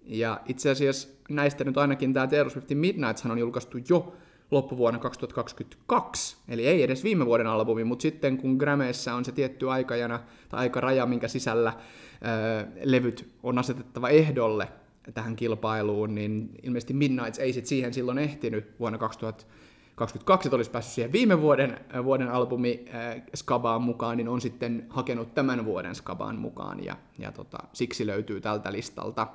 Ja 0.03 0.41
itse 0.45 0.69
asiassa 0.69 1.09
näistä 1.29 1.63
nyt 1.63 1.77
ainakin 1.77 2.13
tämä 2.13 2.27
Taylor 2.27 2.49
Swiftin 2.49 2.77
Midnights 2.77 3.25
on 3.25 3.39
julkaistu 3.39 3.77
jo 3.89 4.15
loppuvuonna 4.51 4.99
2022, 4.99 6.37
eli 6.47 6.67
ei 6.67 6.83
edes 6.83 7.03
viime 7.03 7.25
vuoden 7.25 7.47
albumi, 7.47 7.83
mutta 7.83 8.01
sitten 8.01 8.37
kun 8.37 8.55
Grammeissä 8.55 9.15
on 9.15 9.25
se 9.25 9.31
tietty 9.31 9.71
aikajana 9.71 10.19
tai 10.49 10.59
aikaraja, 10.59 11.05
minkä 11.05 11.27
sisällä 11.27 11.73
ää, 12.21 12.67
levyt 12.83 13.33
on 13.43 13.57
asetettava 13.57 14.09
ehdolle 14.09 14.67
tähän 15.13 15.35
kilpailuun, 15.35 16.15
niin 16.15 16.49
ilmeisesti 16.63 16.93
Midnights 16.93 17.39
ei 17.39 17.53
sit 17.53 17.65
siihen 17.65 17.93
silloin 17.93 18.17
ehtinyt 18.17 18.79
vuonna 18.79 18.97
2022, 18.97 20.47
että 20.47 20.55
olisi 20.55 20.71
päässyt 20.71 20.93
siihen 20.93 21.11
viime 21.11 21.41
vuoden, 21.41 21.79
vuoden 22.03 22.31
albumi 22.31 22.85
äh, 22.93 23.21
Skabaan 23.35 23.81
mukaan, 23.81 24.17
niin 24.17 24.29
on 24.29 24.41
sitten 24.41 24.85
hakenut 24.89 25.33
tämän 25.35 25.65
vuoden 25.65 25.95
Skabaan 25.95 26.35
mukaan, 26.35 26.83
ja, 26.85 26.95
ja 27.17 27.31
tota, 27.31 27.57
siksi 27.73 28.07
löytyy 28.07 28.41
tältä 28.41 28.71
listalta. 28.71 29.27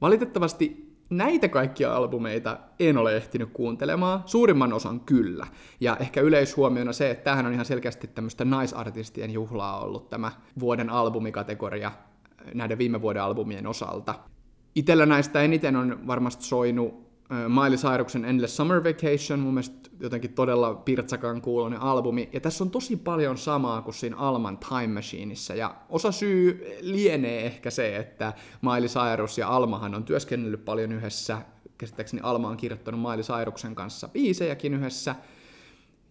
Valitettavasti 0.00 0.91
näitä 1.12 1.48
kaikkia 1.48 1.96
albumeita 1.96 2.58
en 2.80 2.98
ole 2.98 3.16
ehtinyt 3.16 3.50
kuuntelemaan, 3.52 4.22
suurimman 4.26 4.72
osan 4.72 5.00
kyllä. 5.00 5.46
Ja 5.80 5.96
ehkä 6.00 6.20
yleishuomiona 6.20 6.92
se, 6.92 7.10
että 7.10 7.24
tämähän 7.24 7.46
on 7.46 7.52
ihan 7.52 7.64
selkeästi 7.64 8.06
tämmöistä 8.06 8.44
naisartistien 8.44 9.30
juhlaa 9.30 9.80
ollut 9.80 10.08
tämä 10.08 10.32
vuoden 10.60 10.90
albumikategoria 10.90 11.92
näiden 12.54 12.78
viime 12.78 13.02
vuoden 13.02 13.22
albumien 13.22 13.66
osalta. 13.66 14.14
Itellä 14.74 15.06
näistä 15.06 15.42
eniten 15.42 15.76
on 15.76 16.06
varmasti 16.06 16.44
soinut 16.44 17.11
Miley 17.48 17.76
Cyrusen 17.76 18.24
Endless 18.24 18.56
Summer 18.56 18.84
Vacation, 18.84 19.40
mun 19.40 19.54
mielestä 19.54 19.90
jotenkin 20.00 20.32
todella 20.32 20.74
pirtsakan 20.74 21.42
kuulonen 21.42 21.80
albumi. 21.80 22.28
Ja 22.32 22.40
tässä 22.40 22.64
on 22.64 22.70
tosi 22.70 22.96
paljon 22.96 23.38
samaa 23.38 23.82
kuin 23.82 23.94
siinä 23.94 24.16
Alman 24.16 24.58
Time 24.58 24.86
Machineissa. 24.86 25.54
Ja 25.54 25.76
osa 25.88 26.12
syy 26.12 26.66
lienee 26.80 27.46
ehkä 27.46 27.70
se, 27.70 27.96
että 27.96 28.32
Miley 28.62 28.88
Cyrus 28.88 29.38
ja 29.38 29.48
Almahan 29.48 29.94
on 29.94 30.04
työskennellyt 30.04 30.64
paljon 30.64 30.92
yhdessä. 30.92 31.38
Käsittääkseni 31.78 32.20
Alma 32.24 32.48
on 32.48 32.56
kirjoittanut 32.56 33.00
Miley 33.00 33.22
Cyruksen 33.22 33.74
kanssa 33.74 34.08
biisejäkin 34.08 34.74
yhdessä. 34.74 35.14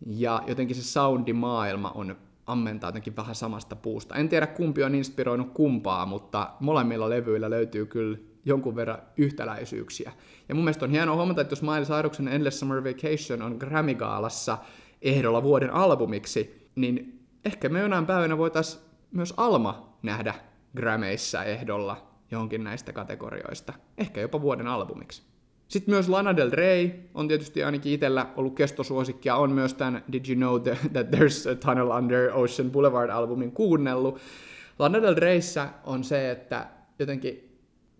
Ja 0.05 0.43
jotenkin 0.47 0.75
se 0.75 0.83
soundimaailma 0.83 1.91
on 1.95 2.15
ammentaa 2.47 2.87
jotenkin 2.87 3.15
vähän 3.15 3.35
samasta 3.35 3.75
puusta. 3.75 4.15
En 4.15 4.29
tiedä 4.29 4.47
kumpi 4.47 4.83
on 4.83 4.95
inspiroinut 4.95 5.53
kumpaa, 5.53 6.05
mutta 6.05 6.51
molemmilla 6.59 7.09
levyillä 7.09 7.49
löytyy 7.49 7.85
kyllä 7.85 8.17
jonkun 8.45 8.75
verran 8.75 9.01
yhtäläisyyksiä. 9.17 10.11
Ja 10.49 10.55
mun 10.55 10.63
mielestä 10.63 10.85
on 10.85 10.91
hienoa 10.91 11.15
huomata, 11.15 11.41
että 11.41 11.51
jos 11.51 11.61
Miley 11.61 11.85
Cyruksen 11.85 12.27
Endless 12.27 12.59
Summer 12.59 12.83
Vacation 12.83 13.41
on 13.41 13.57
Grammy-gaalassa 13.59 14.57
ehdolla 15.01 15.43
vuoden 15.43 15.73
albumiksi, 15.73 16.69
niin 16.75 17.19
ehkä 17.45 17.69
me 17.69 17.79
jonain 17.79 18.05
päivänä 18.05 18.37
voitaisiin 18.37 18.83
myös 19.11 19.33
Alma 19.37 19.97
nähdä 20.03 20.33
Grammyissa 20.75 21.43
ehdolla 21.43 22.07
johonkin 22.31 22.63
näistä 22.63 22.93
kategorioista. 22.93 23.73
Ehkä 23.97 24.21
jopa 24.21 24.41
vuoden 24.41 24.67
albumiksi. 24.67 25.23
Sitten 25.67 25.93
myös 25.93 26.09
Lana 26.09 26.37
Del 26.37 26.51
Rey 26.51 26.91
on 27.13 27.27
tietysti 27.27 27.63
ainakin 27.63 27.93
itsellä 27.93 28.27
ollut 28.35 28.55
kestosuosikki 28.55 29.29
ja 29.29 29.35
on 29.35 29.51
myös 29.51 29.73
tämän 29.73 30.03
Did 30.11 30.25
You 30.29 30.35
Know 30.35 30.61
That 30.93 31.07
There's 31.07 31.51
a 31.51 31.55
Tunnel 31.55 31.89
Under 31.89 32.31
Ocean 32.33 32.71
Boulevard-albumin 32.71 33.51
kuunnellut. 33.51 34.19
Lana 34.79 35.01
Del 35.01 35.15
Reyssä 35.15 35.69
on 35.83 36.03
se, 36.03 36.31
että 36.31 36.67
jotenkin 36.99 37.50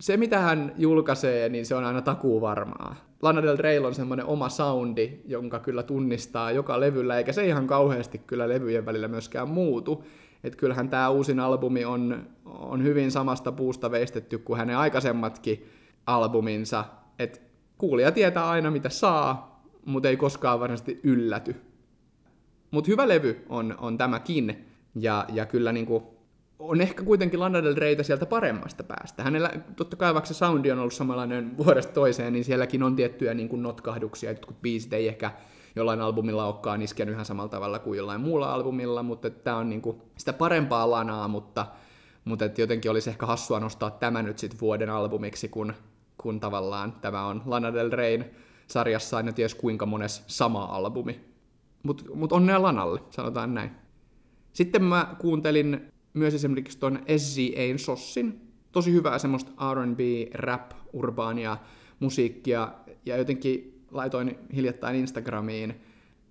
se, 0.02 0.18
mitä 0.18 0.40
hän 0.40 0.74
julkaisee, 0.78 1.50
niin 1.50 1.66
se 1.66 1.76
on 1.76 1.84
aina 1.84 2.02
takuu 2.02 2.42
varmaa. 2.42 2.96
Lana 3.22 3.44
Del 3.44 3.58
Rey 3.58 3.86
on 3.86 3.96
semmoinen 3.96 4.26
oma 4.26 4.50
soundi, 4.50 5.22
jonka 5.26 5.60
kyllä 5.60 5.84
tunnistaa 5.84 6.52
joka 6.52 6.80
levyllä, 6.80 7.18
eikä 7.18 7.34
se 7.34 7.46
ihan 7.46 7.68
kauheasti 7.68 8.18
kyllä 8.18 8.50
levyjen 8.50 8.86
välillä 8.86 9.08
myöskään 9.08 9.50
muutu. 9.50 10.04
Että 10.44 10.58
kyllähän 10.58 10.90
tämä 10.90 11.10
uusin 11.10 11.40
albumi 11.40 11.86
on, 11.86 12.28
on 12.46 12.84
hyvin 12.84 13.12
samasta 13.12 13.52
puusta 13.52 13.92
veistetty 13.92 14.38
kuin 14.38 14.58
hänen 14.58 14.78
aikaisemmatkin 14.78 15.70
albuminsa. 16.06 16.86
Että 17.20 17.40
kuulija 17.78 18.12
tietää 18.12 18.50
aina 18.50 18.72
mitä 18.72 18.90
saa, 18.90 19.62
mutta 19.86 20.10
ei 20.10 20.18
koskaan 20.18 20.60
varmasti 20.60 21.00
ylläty. 21.04 21.56
Mutta 22.72 22.92
hyvä 22.92 23.08
levy 23.08 23.46
on, 23.50 23.76
on 23.78 23.98
tämäkin. 23.98 24.66
Ja, 24.96 25.26
ja 25.34 25.46
kyllä 25.46 25.72
niinku 25.72 26.21
on 26.62 26.82
ehkä 26.82 27.04
kuitenkin 27.04 27.40
Lana 27.40 27.64
Del 27.64 27.76
Reytä 27.76 28.04
sieltä 28.04 28.26
paremmasta 28.26 28.84
päästä. 28.84 29.24
Hänellä, 29.24 29.52
totta 29.76 29.96
kai 29.96 30.14
vaikka 30.14 30.28
se 30.28 30.34
soundi 30.34 30.72
on 30.72 30.80
ollut 30.80 30.94
samanlainen 30.94 31.58
vuodesta 31.58 31.94
toiseen, 31.94 32.34
niin 32.34 32.44
sielläkin 32.44 32.84
on 32.84 32.96
tiettyjä 32.96 33.34
niin 33.34 33.50
kuin 33.50 33.64
notkahduksia, 33.64 34.32
jotkut 34.32 34.62
biisit 34.62 34.94
ei 34.94 35.08
ehkä 35.08 35.32
jollain 35.76 36.02
albumilla 36.02 36.46
olekaan 36.46 36.82
iskenyt 36.82 37.14
ihan 37.14 37.26
samalla 37.26 37.50
tavalla 37.50 37.80
kuin 37.80 37.98
jollain 37.98 38.22
muulla 38.22 38.54
albumilla, 38.54 39.04
mutta 39.04 39.30
tämä 39.30 39.58
on 39.58 39.70
niin 39.70 39.82
kuin 39.82 40.02
sitä 40.18 40.34
parempaa 40.34 40.92
lanaa, 40.92 41.28
mutta, 41.28 41.68
mutta 42.26 42.46
et 42.46 42.58
jotenkin 42.58 42.92
olisi 42.92 43.10
ehkä 43.10 43.26
hassua 43.26 43.60
nostaa 43.60 43.92
tämä 43.92 44.22
nyt 44.22 44.38
sitten 44.38 44.60
vuoden 44.60 44.90
albumiksi, 44.90 45.48
kun, 45.48 45.74
kun 46.18 46.40
tavallaan 46.40 46.92
tämä 47.02 47.26
on 47.26 47.42
Lana 47.46 47.74
Del 47.74 47.92
Reyn 47.92 48.32
sarjassa 48.68 49.18
aina 49.18 49.32
ties 49.32 49.56
kuinka 49.56 49.86
mones 49.86 50.24
sama 50.28 50.66
albumi. 50.66 51.22
Mutta 51.84 52.04
mut 52.14 52.32
onnea 52.32 52.62
Lanalle, 52.62 53.00
sanotaan 53.10 53.54
näin. 53.54 53.72
Sitten 54.54 54.84
mä 54.84 55.16
kuuntelin 55.20 55.92
myös 56.14 56.34
esimerkiksi 56.34 56.80
tuon 56.80 57.00
SZAn 57.18 57.80
Sossin. 57.80 58.42
Tosi 58.72 58.94
hyvää 58.94 59.20
semmoista 59.20 59.52
R&B, 59.74 60.00
rap, 60.34 60.72
urbaania 60.94 61.58
musiikkia, 62.00 62.74
ja 63.06 63.18
jotenkin 63.18 63.86
laitoin 63.92 64.40
hiljattain 64.56 64.96
Instagramiin 64.96 65.82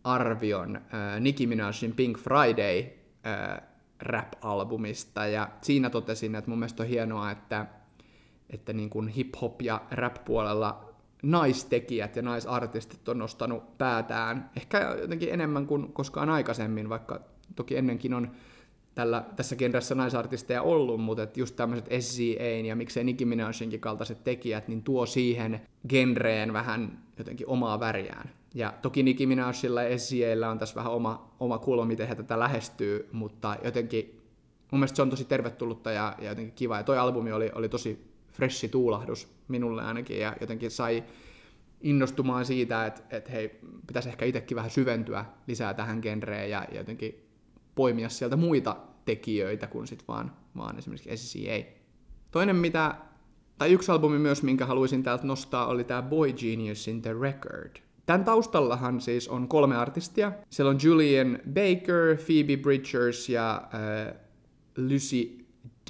arvion 0.04 0.76
äh, 0.76 1.20
Nicki 1.20 1.46
Minajin 1.46 1.92
Pink 1.96 2.18
Friday 2.18 2.84
äh, 3.26 3.62
rap-albumista, 4.00 5.26
ja 5.26 5.48
siinä 5.62 5.90
totesin, 5.90 6.34
että 6.34 6.50
mun 6.50 6.58
mielestä 6.58 6.82
on 6.82 6.88
hienoa, 6.88 7.30
että, 7.30 7.66
että 8.50 8.72
niin 8.72 8.90
kuin 8.90 9.08
hip-hop 9.08 9.62
ja 9.62 9.80
rap-puolella 9.90 10.90
naistekijät 11.22 12.16
ja 12.16 12.22
naisartistit 12.22 13.08
on 13.08 13.18
nostanut 13.18 13.78
päätään 13.78 14.50
ehkä 14.56 14.96
jotenkin 15.00 15.32
enemmän 15.32 15.66
kuin 15.66 15.92
koskaan 15.92 16.30
aikaisemmin, 16.30 16.88
vaikka 16.88 17.20
toki 17.56 17.76
ennenkin 17.76 18.14
on 18.14 18.30
tällä, 18.94 19.24
tässä 19.36 19.56
genressä 19.56 19.94
naisartisteja 19.94 20.62
ollut, 20.62 21.00
mutta 21.00 21.22
että 21.22 21.40
just 21.40 21.56
tämmöiset 21.56 21.88
SCAin 22.00 22.66
ja 22.66 22.76
miksei 22.76 23.04
Nicki 23.04 23.24
Minajinkin 23.24 23.80
kaltaiset 23.80 24.24
tekijät, 24.24 24.68
niin 24.68 24.82
tuo 24.82 25.06
siihen 25.06 25.60
genreen 25.88 26.52
vähän 26.52 27.02
jotenkin 27.18 27.48
omaa 27.48 27.80
väriään. 27.80 28.30
Ja 28.54 28.74
toki 28.82 29.02
Nicki 29.02 29.26
Minajilla 29.26 29.82
ja 29.82 29.98
SCAilla 29.98 30.48
on 30.48 30.58
tässä 30.58 30.74
vähän 30.74 30.92
oma, 30.92 31.34
oma 31.40 31.58
kulma, 31.58 31.84
miten 31.84 32.08
he 32.08 32.14
tätä 32.14 32.38
lähestyy, 32.38 33.08
mutta 33.12 33.56
jotenkin 33.64 34.20
mun 34.70 34.80
mielestä 34.80 34.96
se 34.96 35.02
on 35.02 35.10
tosi 35.10 35.24
tervetullutta 35.24 35.92
ja, 35.92 36.14
ja 36.18 36.28
jotenkin 36.28 36.54
kiva. 36.54 36.76
Ja 36.76 36.82
toi 36.82 36.98
albumi 36.98 37.32
oli, 37.32 37.50
oli 37.54 37.68
tosi 37.68 38.10
freshi 38.32 38.68
tuulahdus 38.68 39.28
minulle 39.48 39.82
ainakin 39.82 40.20
ja 40.20 40.36
jotenkin 40.40 40.70
sai 40.70 41.04
innostumaan 41.80 42.44
siitä, 42.44 42.86
että, 42.86 43.02
että 43.10 43.30
hei, 43.30 43.60
pitäisi 43.86 44.08
ehkä 44.08 44.24
itsekin 44.24 44.56
vähän 44.56 44.70
syventyä 44.70 45.24
lisää 45.46 45.74
tähän 45.74 45.98
genreen 46.02 46.50
ja, 46.50 46.66
ja 46.72 46.78
jotenkin 46.80 47.29
poimia 47.74 48.08
sieltä 48.08 48.36
muita 48.36 48.76
tekijöitä 49.04 49.66
kuin 49.66 49.86
sit 49.86 50.04
vaan, 50.08 50.32
vaan 50.56 50.78
esimerkiksi 50.78 51.16
SCA. 51.16 51.80
Toinen 52.30 52.56
mitä, 52.56 52.94
tai 53.58 53.72
yksi 53.72 53.92
albumi 53.92 54.18
myös, 54.18 54.42
minkä 54.42 54.66
haluaisin 54.66 55.02
täältä 55.02 55.26
nostaa, 55.26 55.66
oli 55.66 55.84
tämä 55.84 56.02
Boy 56.02 56.32
Genius 56.32 56.88
in 56.88 57.02
the 57.02 57.16
Record. 57.20 57.76
Tämän 58.06 58.24
taustallahan 58.24 59.00
siis 59.00 59.28
on 59.28 59.48
kolme 59.48 59.76
artistia. 59.76 60.32
Siellä 60.50 60.70
on 60.70 60.78
Julian 60.82 61.38
Baker, 61.46 62.16
Phoebe 62.26 62.56
Bridgers 62.62 63.28
ja 63.28 63.68
äh, 63.74 64.14
Lucy 64.76 65.40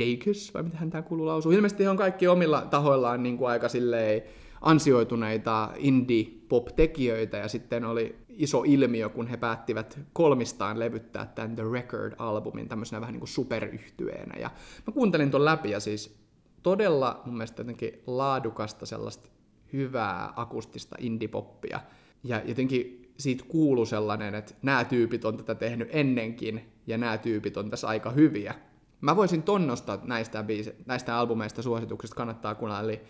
Dacus, 0.01 0.55
vai 0.55 0.63
miten 0.63 0.91
tämä 0.91 1.03
kuuluu 1.03 1.27
lausua. 1.27 1.53
Ilmeisesti 1.53 1.85
he 1.85 1.91
on 1.91 1.97
kaikki 1.97 2.29
omilla 2.29 2.63
tahoillaan 2.63 3.23
niin 3.23 3.39
kuin 3.39 3.51
aika 3.51 3.69
silleen 3.69 4.23
ansioituneita 4.61 5.71
indie-pop-tekijöitä, 5.77 7.37
ja 7.37 7.49
sitten 7.49 7.85
oli 7.85 8.17
iso 8.43 8.63
ilmiö, 8.67 9.09
kun 9.09 9.27
he 9.27 9.37
päättivät 9.37 9.99
kolmistaan 10.13 10.79
levyttää 10.79 11.27
tämän 11.27 11.57
The 11.57 11.63
Record-albumin 11.63 12.69
tämmöisenä 12.69 13.01
vähän 13.01 13.13
niin 13.13 13.21
kuin 13.21 13.29
superyhtyeenä. 13.29 14.41
Ja 14.41 14.51
mä 14.87 14.93
kuuntelin 14.93 15.31
ton 15.31 15.45
läpi, 15.45 15.71
ja 15.71 15.81
siis 15.81 16.21
todella 16.63 17.23
mun 17.25 17.37
mielestä 17.37 17.61
jotenkin 17.61 18.03
laadukasta 18.07 18.87
sellaista 18.87 19.29
hyvää 19.73 20.33
akustista 20.37 20.97
indie-poppia. 21.01 21.81
Ja 22.25 22.43
jotenkin 22.45 23.13
siitä 23.19 23.45
kuuluu 23.49 23.87
sellainen, 23.87 24.35
että 24.35 24.55
nämä 24.63 24.85
tyypit 24.85 25.25
on 25.25 25.37
tätä 25.37 25.55
tehnyt 25.55 25.89
ennenkin, 25.91 26.73
ja 26.87 26.99
nämä 26.99 27.19
tyypit 27.19 27.57
on 27.57 27.71
tässä 27.71 27.89
aika 27.89 28.11
hyviä. 28.11 28.55
Mä 29.01 29.17
voisin 29.17 29.43
tonnostaa 29.43 29.99
näistä, 30.05 30.43
biise- 30.43 30.75
näistä 30.87 31.17
albumeista 31.17 31.63
suosituksista, 31.63 32.17
kannattaa 32.17 32.55
kuunnella, 32.55 32.83
eli 32.83 33.01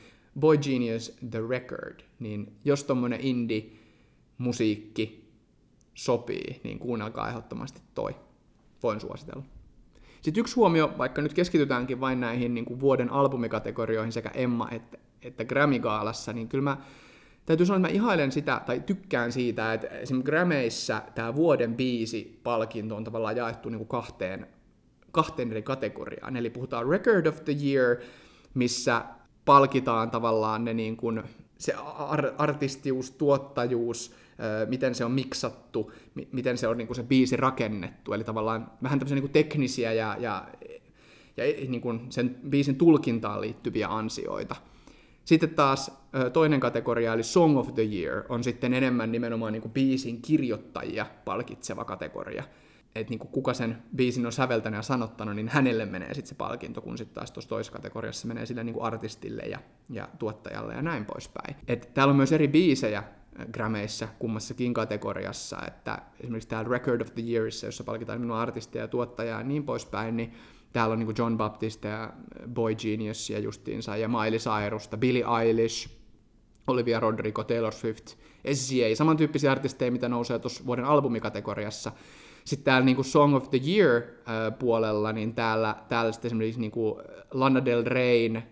Boy 0.40 0.58
Genius 0.58 1.18
The 1.30 1.40
Record, 1.48 2.00
niin 2.18 2.52
jos 2.64 2.84
tommonen 2.84 3.20
indie-musiikki 3.20 5.19
sopii, 6.04 6.60
niin 6.64 6.78
kuunnelkaa 6.78 7.28
ehdottomasti 7.28 7.80
toi. 7.94 8.16
Voin 8.82 9.00
suositella. 9.00 9.42
Sitten 10.22 10.40
yksi 10.40 10.54
huomio, 10.54 10.94
vaikka 10.98 11.22
nyt 11.22 11.34
keskitytäänkin 11.34 12.00
vain 12.00 12.20
näihin 12.20 12.54
niin 12.54 12.64
kuin 12.64 12.80
vuoden 12.80 13.10
albumikategorioihin 13.12 14.12
sekä 14.12 14.30
Emma 14.34 14.68
että 14.70 14.98
että 15.22 15.44
Grammy-gaalassa, 15.44 16.32
niin 16.32 16.48
kyllä 16.48 16.64
mä 16.64 16.76
täytyy 17.46 17.66
sanoa, 17.66 17.76
että 17.76 17.88
mä 17.88 17.94
ihailen 17.94 18.32
sitä, 18.32 18.60
tai 18.66 18.80
tykkään 18.80 19.32
siitä, 19.32 19.72
että 19.72 19.86
esimerkiksi 19.86 20.30
Grammyissa 20.30 21.02
tämä 21.14 21.34
vuoden 21.34 21.76
biisi 21.76 22.40
palkinto 22.42 22.96
on 22.96 23.04
tavallaan 23.04 23.36
jaettu 23.36 23.68
niin 23.68 23.78
kuin 23.78 23.88
kahteen, 23.88 24.46
kahteen 25.12 25.50
eri 25.50 25.62
kategoriaan. 25.62 26.36
Eli 26.36 26.50
puhutaan 26.50 26.88
Record 26.88 27.26
of 27.26 27.44
the 27.44 27.56
Year, 27.64 27.96
missä 28.54 29.04
palkitaan 29.44 30.10
tavallaan 30.10 30.64
ne 30.64 30.74
niin 30.74 30.96
kuin, 30.96 31.22
se 31.58 31.74
ar- 31.98 32.34
artistius, 32.38 33.10
tuottajuus, 33.10 34.14
miten 34.66 34.94
se 34.94 35.04
on 35.04 35.12
miksattu, 35.12 35.92
miten 36.32 36.58
se 36.58 36.68
on 36.68 36.78
niin 36.78 36.86
kuin 36.86 36.96
se 36.96 37.02
biisi 37.02 37.36
rakennettu, 37.36 38.12
eli 38.12 38.24
tavallaan 38.24 38.70
vähän 38.82 38.98
tämmöisiä 38.98 39.14
niin 39.14 39.22
kuin 39.22 39.32
teknisiä 39.32 39.92
ja, 39.92 40.16
ja, 40.18 40.48
ja 41.36 41.44
niin 41.68 41.80
kuin 41.80 42.06
sen 42.10 42.36
biisin 42.48 42.76
tulkintaan 42.76 43.40
liittyviä 43.40 43.88
ansioita. 43.88 44.56
Sitten 45.24 45.50
taas 45.50 46.02
toinen 46.32 46.60
kategoria, 46.60 47.12
eli 47.12 47.22
Song 47.22 47.58
of 47.58 47.74
the 47.74 47.82
Year, 47.82 48.24
on 48.28 48.44
sitten 48.44 48.74
enemmän 48.74 49.12
nimenomaan 49.12 49.52
niin 49.52 49.62
kuin 49.62 49.72
biisin 49.72 50.22
kirjoittajia 50.22 51.06
palkitseva 51.24 51.84
kategoria. 51.84 52.44
Että 52.94 53.10
niin 53.10 53.18
kuin 53.18 53.30
kuka 53.30 53.54
sen 53.54 53.82
biisin 53.96 54.26
on 54.26 54.32
säveltänyt 54.32 54.78
ja 54.78 54.82
sanottanut, 54.82 55.36
niin 55.36 55.48
hänelle 55.48 55.86
menee 55.86 56.14
sitten 56.14 56.28
se 56.28 56.34
palkinto, 56.34 56.80
kun 56.80 56.98
sitten 56.98 57.14
taas 57.14 57.30
tuossa 57.30 57.48
toisessa 57.48 57.72
kategoriassa 57.72 58.28
menee 58.28 58.46
sille 58.46 58.64
niin 58.64 58.74
kuin 58.74 58.84
artistille 58.84 59.42
ja, 59.42 59.58
ja 59.90 60.08
tuottajalle 60.18 60.74
ja 60.74 60.82
näin 60.82 61.04
poispäin. 61.04 61.56
Et 61.68 61.90
täällä 61.94 62.10
on 62.10 62.16
myös 62.16 62.32
eri 62.32 62.48
biisejä, 62.48 63.02
Grameissa 63.52 64.08
kummassakin 64.18 64.74
kategoriassa, 64.74 65.58
että 65.66 65.98
esimerkiksi 66.20 66.48
täällä 66.48 66.70
Record 66.70 67.00
of 67.00 67.14
the 67.14 67.22
Yearissa, 67.22 67.66
jossa 67.66 67.84
palkitaan 67.84 68.20
minun 68.20 68.36
artistia 68.36 68.80
ja 68.80 68.88
tuottajaa 68.88 69.40
ja 69.40 69.46
niin 69.46 69.64
poispäin, 69.64 70.16
niin 70.16 70.32
täällä 70.72 70.92
on 70.92 70.98
niin 70.98 71.14
John 71.18 71.36
Baptiste 71.36 71.88
ja 71.88 72.12
Boy 72.48 72.74
Geniusia 72.74 73.38
justiinsa 73.38 73.96
ja 73.96 74.08
Miley 74.08 74.38
Cyrusta, 74.38 74.96
Billie 74.96 75.24
Eilish, 75.42 75.90
Olivia 76.66 77.00
Rodrigo, 77.00 77.44
Taylor 77.44 77.72
Swift, 77.72 78.06
SZA, 78.52 78.94
samantyyppisiä 78.94 79.52
artisteja, 79.52 79.92
mitä 79.92 80.08
nousee 80.08 80.38
tuossa 80.38 80.66
vuoden 80.66 80.84
albumikategoriassa. 80.84 81.92
Sitten 82.44 82.64
täällä 82.64 82.84
niin 82.84 83.04
Song 83.04 83.34
of 83.36 83.50
the 83.50 83.60
Year 83.66 84.02
äh, 84.02 84.58
puolella, 84.58 85.12
niin 85.12 85.34
täällä, 85.34 85.76
täällä 85.88 86.12
sitten 86.12 86.28
esimerkiksi 86.28 86.60
niin 86.60 86.72
Lana 87.30 87.64
Del 87.64 87.84
Reyn 87.84 88.42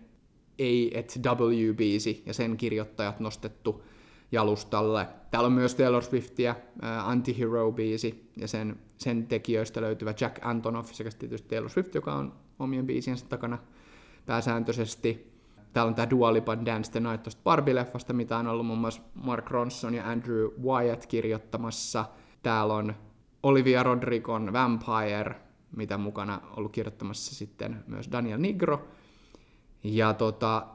A 0.59 0.97
et 0.99 1.19
W-biisi 1.23 2.23
ja 2.25 2.33
sen 2.33 2.57
kirjoittajat 2.57 3.19
nostettu 3.19 3.83
jalustalle. 4.31 5.07
Täällä 5.31 5.47
on 5.47 5.53
myös 5.53 5.75
Taylor 5.75 6.03
Swiftia, 6.03 6.55
äh, 6.83 7.09
Anti-Hero-biisi, 7.09 8.31
ja 8.37 8.47
sen, 8.47 8.79
sen 8.97 9.27
tekijöistä 9.27 9.81
löytyvä 9.81 10.13
Jack 10.21 10.45
Antonoff 10.45 10.93
sekä 10.93 11.09
tietysti 11.19 11.49
Taylor 11.49 11.69
Swift, 11.69 11.95
joka 11.95 12.13
on 12.13 12.33
omien 12.59 12.87
biisiensä 12.87 13.25
takana 13.29 13.57
pääsääntöisesti. 14.25 15.33
Täällä 15.73 15.89
on 15.89 15.95
tämä 15.95 16.09
Dua 16.09 16.33
Lipa 16.33 16.65
Dance 16.65 16.91
the 16.91 16.99
Night 16.99 17.23
tuosta 17.23 17.41
Barbie-leffasta, 17.43 18.13
mitä 18.13 18.37
on 18.37 18.47
ollut 18.47 18.65
muun 18.65 18.79
muassa 18.79 19.01
Mark 19.13 19.49
Ronson 19.51 19.93
ja 19.93 20.09
Andrew 20.09 20.47
Wyatt 20.63 21.05
kirjoittamassa. 21.05 22.05
Täällä 22.43 22.73
on 22.73 22.95
Olivia 23.43 23.83
Rodrigon 23.83 24.53
Vampire, 24.53 25.35
mitä 25.75 25.97
mukana 25.97 26.41
ollut 26.57 26.71
kirjoittamassa 26.71 27.35
sitten 27.35 27.83
myös 27.87 28.11
Daniel 28.11 28.39
Nigro. 28.39 28.87
Ja 29.83 30.13
tota, 30.13 30.67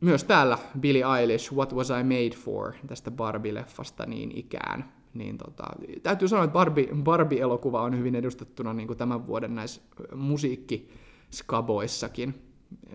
myös 0.00 0.24
täällä 0.24 0.58
Billie 0.80 1.04
Eilish, 1.18 1.52
What 1.52 1.74
Was 1.74 1.90
I 1.90 2.04
Made 2.04 2.36
For, 2.36 2.72
tästä 2.86 3.10
Barbie-leffasta 3.10 4.06
niin 4.06 4.38
ikään. 4.38 4.92
Niin 5.14 5.38
tota, 5.38 5.64
täytyy 6.02 6.28
sanoa, 6.28 6.44
että 6.44 6.52
Barbie, 6.52 6.88
Barbie-elokuva 7.02 7.82
on 7.82 7.98
hyvin 7.98 8.14
edustettuna 8.14 8.72
niin 8.72 8.86
kuin 8.86 8.96
tämän 8.96 9.26
vuoden 9.26 9.54
näissä 9.54 9.80
musiikkiskaboissakin. 10.14 12.42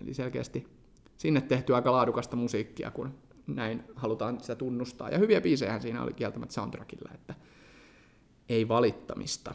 Eli 0.02 0.14
selkeästi 0.14 0.66
sinne 1.18 1.40
tehty 1.40 1.74
aika 1.74 1.92
laadukasta 1.92 2.36
musiikkia, 2.36 2.90
kun 2.90 3.14
näin 3.46 3.84
halutaan 3.96 4.40
sitä 4.40 4.54
tunnustaa. 4.54 5.08
Ja 5.08 5.18
hyviä 5.18 5.40
biisejä 5.40 5.80
siinä 5.80 6.02
oli 6.02 6.12
kieltämättä 6.12 6.54
soundtrackilla, 6.54 7.10
että 7.14 7.34
ei 8.48 8.68
valittamista. 8.68 9.54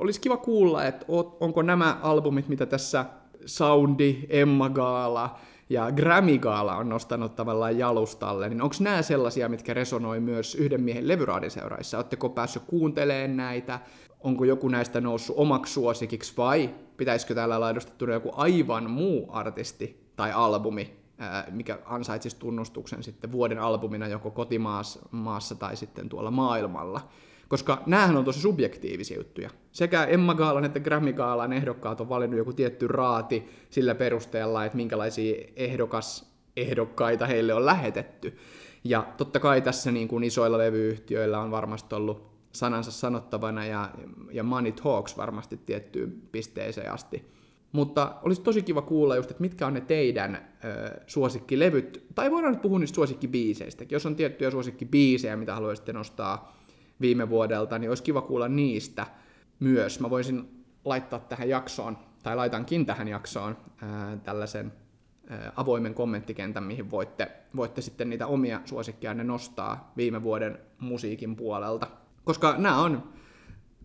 Olisi 0.00 0.20
kiva 0.20 0.36
kuulla, 0.36 0.84
että 0.84 1.06
onko 1.40 1.62
nämä 1.62 1.98
albumit, 2.02 2.48
mitä 2.48 2.66
tässä 2.66 3.04
Soundi, 3.46 4.26
Emma 4.28 4.70
Gaala, 4.70 5.38
ja 5.70 5.92
Grammy-gaala 5.92 6.76
on 6.76 6.88
nostanut 6.88 7.36
tavallaan 7.36 7.78
jalustalle, 7.78 8.48
niin 8.48 8.62
onko 8.62 8.74
nämä 8.80 9.02
sellaisia, 9.02 9.48
mitkä 9.48 9.74
resonoi 9.74 10.20
myös 10.20 10.54
yhden 10.54 10.82
miehen 10.82 11.08
levyraadiseuraissa? 11.08 11.96
Oletteko 11.96 12.28
päässyt 12.28 12.62
kuuntelemaan 12.66 13.36
näitä? 13.36 13.80
Onko 14.20 14.44
joku 14.44 14.68
näistä 14.68 15.00
noussut 15.00 15.36
omaksi 15.38 15.72
suosikiksi 15.72 16.32
vai 16.36 16.70
pitäisikö 16.96 17.34
täällä 17.34 17.56
olla 17.56 17.70
edustettuna 17.70 18.12
joku 18.12 18.32
aivan 18.36 18.90
muu 18.90 19.28
artisti 19.32 20.10
tai 20.16 20.32
albumi, 20.32 20.96
mikä 21.50 21.78
ansaitsisi 21.84 22.36
tunnustuksen 22.36 23.02
sitten 23.02 23.32
vuoden 23.32 23.58
albumina 23.58 24.08
joko 24.08 24.30
kotimaassa 24.30 25.54
tai 25.58 25.76
sitten 25.76 26.08
tuolla 26.08 26.30
maailmalla? 26.30 27.00
Koska 27.48 27.82
näähän 27.86 28.16
on 28.16 28.24
tosi 28.24 28.40
subjektiivisia 28.40 29.16
juttuja. 29.16 29.50
Sekä 29.72 30.04
Emma 30.04 30.34
Gaalan 30.34 30.64
että 30.64 30.80
Grammy 30.80 31.12
Gaalan 31.12 31.52
ehdokkaat 31.52 32.00
on 32.00 32.08
valinnut 32.08 32.38
joku 32.38 32.52
tietty 32.52 32.88
raati 32.88 33.48
sillä 33.70 33.94
perusteella, 33.94 34.64
että 34.64 34.76
minkälaisia 34.76 35.44
ehdokas 35.56 36.34
ehdokkaita 36.56 37.26
heille 37.26 37.54
on 37.54 37.66
lähetetty. 37.66 38.36
Ja 38.84 39.06
totta 39.16 39.40
kai 39.40 39.60
tässä 39.60 39.92
niin 39.92 40.08
kuin 40.08 40.24
isoilla 40.24 40.58
levyyhtiöillä 40.58 41.40
on 41.40 41.50
varmasti 41.50 41.94
ollut 41.94 42.28
sanansa 42.52 42.90
sanottavana 42.90 43.66
ja, 43.66 43.90
ja 44.32 44.42
money 44.42 44.72
talks 44.72 45.16
varmasti 45.16 45.60
tiettyyn 45.66 46.22
pisteeseen 46.32 46.92
asti. 46.92 47.24
Mutta 47.72 48.14
olisi 48.22 48.42
tosi 48.42 48.62
kiva 48.62 48.82
kuulla 48.82 49.16
just, 49.16 49.30
että 49.30 49.40
mitkä 49.40 49.66
on 49.66 49.74
ne 49.74 49.80
teidän 49.80 50.48
ö, 50.64 51.00
suosikkilevyt, 51.06 52.04
tai 52.14 52.30
voidaan 52.30 52.52
nyt 52.52 52.62
puhua 52.62 52.78
niistä 52.78 52.94
suosikkibiiseistäkin. 52.94 53.96
Jos 53.96 54.06
on 54.06 54.16
tiettyjä 54.16 54.50
suosikkibiisejä, 54.50 55.36
mitä 55.36 55.54
haluaisitte 55.54 55.92
nostaa 55.92 56.57
viime 57.00 57.28
vuodelta, 57.28 57.78
niin 57.78 57.90
olisi 57.90 58.02
kiva 58.02 58.22
kuulla 58.22 58.48
niistä 58.48 59.06
myös. 59.60 60.00
Mä 60.00 60.10
voisin 60.10 60.64
laittaa 60.84 61.18
tähän 61.18 61.48
jaksoon, 61.48 61.98
tai 62.22 62.36
laitankin 62.36 62.86
tähän 62.86 63.08
jaksoon 63.08 63.56
ää, 63.82 64.16
tällaisen 64.16 64.72
ää, 65.28 65.52
avoimen 65.56 65.94
kommenttikentän, 65.94 66.62
mihin 66.62 66.90
voitte, 66.90 67.30
voitte 67.56 67.80
sitten 67.80 68.10
niitä 68.10 68.26
omia 68.26 68.60
suosikkianne 68.64 69.24
nostaa 69.24 69.92
viime 69.96 70.22
vuoden 70.22 70.58
musiikin 70.78 71.36
puolelta. 71.36 71.86
Koska 72.24 72.54
nämä 72.58 72.78
on, 72.78 73.12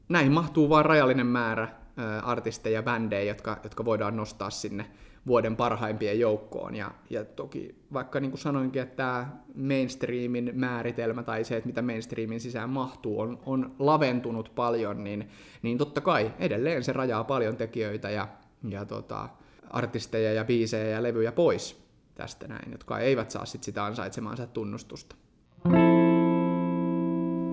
näihin 0.10 0.32
mahtuu 0.32 0.70
vain 0.70 0.86
rajallinen 0.86 1.28
määrä 1.28 1.68
ää, 1.98 2.20
artisteja 2.20 2.76
ja 2.76 2.84
bändejä, 2.84 3.32
jotka, 3.32 3.58
jotka 3.64 3.86
voidaan 3.86 4.18
nostaa 4.18 4.50
sinne 4.50 4.86
vuoden 5.28 5.56
parhaimpien 5.56 6.20
joukkoon. 6.20 6.76
Ja, 6.76 6.92
ja 7.10 7.26
toki 7.26 7.76
vaikka 7.94 8.20
niin 8.20 8.32
kuin 8.32 8.40
sanoinkin, 8.40 8.82
että 8.82 8.96
tämä 8.96 9.38
mainstreamin 9.56 10.52
määritelmä 10.54 11.24
tai 11.24 11.44
se, 11.44 11.58
että 11.58 11.68
mitä 11.68 11.82
mainstreamin 11.82 12.40
sisään 12.40 12.70
mahtuu, 12.70 13.20
on, 13.20 13.40
on 13.46 13.76
laventunut 13.80 14.52
paljon, 14.56 15.04
niin, 15.04 15.30
niin 15.62 15.78
totta 15.78 16.02
kai 16.02 16.34
edelleen 16.40 16.84
se 16.84 16.94
rajaa 16.94 17.24
paljon 17.24 17.58
tekijöitä 17.58 18.10
ja, 18.10 18.28
ja 18.70 18.86
tota, 18.86 19.30
artisteja 19.70 20.34
ja 20.34 20.46
biisejä 20.46 20.88
ja 20.88 21.04
levyjä 21.04 21.32
pois 21.32 21.84
tästä 22.16 22.48
näin, 22.48 22.72
jotka 22.72 23.00
eivät 23.00 23.32
saa 23.32 23.46
sit 23.46 23.64
sitä 23.64 23.86
ansaitsemaansa 23.86 24.48
tunnustusta. 24.48 25.16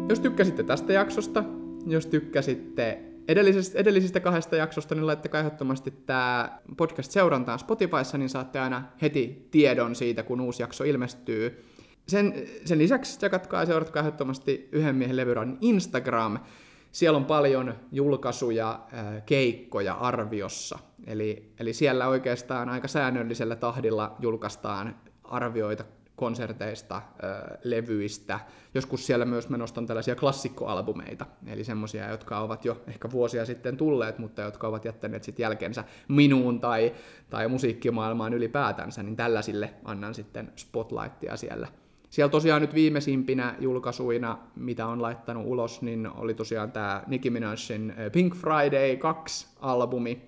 Jos 0.08 0.20
tykkäsitte 0.20 0.62
tästä 0.62 0.92
jaksosta, 0.92 1.44
jos 1.86 2.06
tykkäsitte 2.06 3.09
edellisistä, 3.30 3.78
edellisistä 3.78 4.20
kahdesta 4.20 4.56
jaksosta, 4.56 4.94
niin 4.94 5.06
laittakaa 5.06 5.40
ehdottomasti 5.40 5.90
tämä 5.90 6.58
podcast 6.76 7.12
seurantaan 7.12 7.58
Spotifyssa, 7.58 8.18
niin 8.18 8.28
saatte 8.28 8.58
aina 8.60 8.82
heti 9.02 9.48
tiedon 9.50 9.94
siitä, 9.94 10.22
kun 10.22 10.40
uusi 10.40 10.62
jakso 10.62 10.84
ilmestyy. 10.84 11.64
Sen, 12.08 12.34
sen 12.64 12.78
lisäksi 12.78 13.18
tsekatkaa 13.18 13.62
ja 13.62 13.66
seuratkaa 13.66 14.00
ehdottomasti 14.00 14.68
Yhden 14.72 14.94
miehen 14.96 15.16
levyraadin 15.16 15.58
Instagram. 15.60 16.38
Siellä 16.92 17.16
on 17.16 17.24
paljon 17.24 17.74
julkaisuja, 17.92 18.80
keikkoja 19.26 19.94
arviossa. 19.94 20.78
Eli, 21.06 21.52
eli 21.60 21.72
siellä 21.72 22.08
oikeastaan 22.08 22.68
aika 22.68 22.88
säännöllisellä 22.88 23.56
tahdilla 23.56 24.16
julkaistaan 24.18 24.96
arvioita 25.24 25.84
konserteista, 26.20 27.02
levyistä. 27.64 28.40
Joskus 28.74 29.06
siellä 29.06 29.24
myös 29.24 29.48
mä 29.48 29.56
nostan 29.56 29.86
tällaisia 29.86 30.14
klassikkoalbumeita, 30.14 31.26
eli 31.46 31.64
semmoisia, 31.64 32.10
jotka 32.10 32.40
ovat 32.40 32.64
jo 32.64 32.82
ehkä 32.88 33.10
vuosia 33.10 33.46
sitten 33.46 33.76
tulleet, 33.76 34.18
mutta 34.18 34.42
jotka 34.42 34.68
ovat 34.68 34.84
jättäneet 34.84 35.24
sitten 35.24 35.42
jälkensä 35.42 35.84
minuun 36.08 36.60
tai, 36.60 36.94
tai 37.30 37.48
musiikkimaailmaan 37.48 38.34
ylipäätänsä, 38.34 39.02
niin 39.02 39.16
tällaisille 39.16 39.74
annan 39.84 40.14
sitten 40.14 40.52
spotlightia 40.56 41.36
siellä. 41.36 41.68
Siellä 42.10 42.30
tosiaan 42.30 42.62
nyt 42.62 42.74
viimeisimpinä 42.74 43.54
julkaisuina, 43.60 44.38
mitä 44.56 44.86
on 44.86 45.02
laittanut 45.02 45.46
ulos, 45.46 45.82
niin 45.82 46.10
oli 46.14 46.34
tosiaan 46.34 46.72
tämä 46.72 47.02
Nicki 47.06 47.30
Minajin 47.30 47.94
Pink 48.12 48.34
Friday 48.34 48.94
2-albumi, 48.96 50.20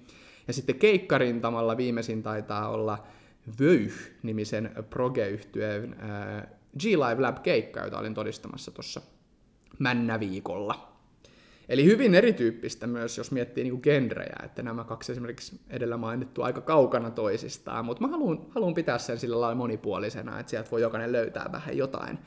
ja 0.47 0.53
sitten 0.53 0.79
keikkarintamalla 0.79 1.77
viimeisin 1.77 2.23
taitaa 2.23 2.69
olla 2.69 2.99
Vöyh-nimisen 3.61 4.71
proge-yhtyeen 4.91 5.97
G-Live 6.79 7.23
Lab-keikka, 7.23 7.81
jota 7.81 7.99
olin 7.99 8.15
todistamassa 8.15 8.71
tuossa 8.71 9.01
männäviikolla. 9.79 10.93
Eli 11.69 11.85
hyvin 11.85 12.15
erityyppistä 12.15 12.87
myös, 12.87 13.19
jos 13.19 13.31
miettii 13.31 13.65
niin 13.65 13.81
genrejä, 13.83 14.37
että 14.45 14.63
nämä 14.63 14.85
kaksi 14.85 15.13
esimerkiksi 15.13 15.61
edellä 15.71 15.97
mainittu 15.97 16.43
aika 16.43 16.61
kaukana 16.61 17.11
toisistaan, 17.11 17.85
mutta 17.85 18.03
mä 18.03 18.09
haluan, 18.09 18.47
haluan 18.51 18.75
pitää 18.75 18.99
sen 18.99 19.19
sillä 19.19 19.41
lailla 19.41 19.55
monipuolisena, 19.55 20.41
että 20.41 20.51
sieltä 20.51 20.71
voi 20.71 20.81
jokainen 20.81 21.13
löytää 21.13 21.49
vähän 21.53 21.77
jotain, 21.77 22.19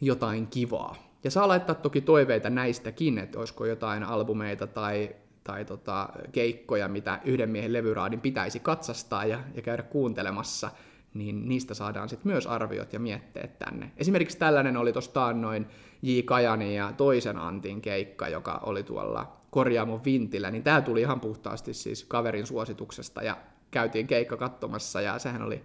jotain 0.00 0.46
kivaa. 0.46 1.10
Ja 1.24 1.30
saa 1.30 1.48
laittaa 1.48 1.74
toki 1.74 2.00
toiveita 2.00 2.50
näistäkin, 2.50 3.18
että 3.18 3.38
olisiko 3.38 3.66
jotain 3.66 4.02
albumeita 4.02 4.66
tai, 4.66 5.16
tai 5.50 5.64
tota, 5.64 6.08
keikkoja, 6.32 6.88
mitä 6.88 7.20
yhden 7.24 7.50
miehen 7.50 7.72
levyraadin 7.72 8.20
pitäisi 8.20 8.60
katsastaa 8.60 9.24
ja, 9.24 9.40
ja 9.54 9.62
käydä 9.62 9.82
kuuntelemassa, 9.82 10.70
niin 11.14 11.48
niistä 11.48 11.74
saadaan 11.74 12.08
sitten 12.08 12.32
myös 12.32 12.46
arviot 12.46 12.92
ja 12.92 13.00
mietteet 13.00 13.58
tänne. 13.58 13.90
Esimerkiksi 13.96 14.38
tällainen 14.38 14.76
oli 14.76 14.92
tuosta 14.92 15.32
noin 15.32 15.66
J. 16.02 16.20
Kajani 16.24 16.76
ja 16.76 16.92
toisen 16.96 17.38
Antin 17.38 17.80
keikka, 17.80 18.28
joka 18.28 18.60
oli 18.62 18.82
tuolla 18.82 19.36
Korjaamon 19.50 20.04
Vintillä, 20.04 20.50
niin 20.50 20.62
tämä 20.62 20.80
tuli 20.80 21.00
ihan 21.00 21.20
puhtaasti 21.20 21.74
siis 21.74 22.04
kaverin 22.04 22.46
suosituksesta 22.46 23.22
ja 23.22 23.36
käytiin 23.70 24.06
keikka 24.06 24.36
katsomassa 24.36 25.00
ja 25.00 25.18
sehän 25.18 25.42
oli 25.42 25.64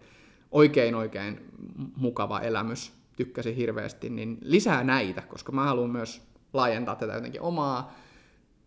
oikein 0.52 0.96
oikein 0.96 1.46
mukava 1.96 2.40
elämys, 2.40 2.94
tykkäsin 3.16 3.56
hirveästi, 3.56 4.10
niin 4.10 4.38
lisää 4.42 4.84
näitä, 4.84 5.22
koska 5.22 5.52
mä 5.52 5.64
haluan 5.64 5.90
myös 5.90 6.28
laajentaa 6.54 6.96
tätä 6.96 7.14
jotenkin 7.14 7.42
omaa 7.42 8.05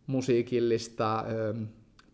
musiikillista 0.09 1.25
ö, 1.31 1.55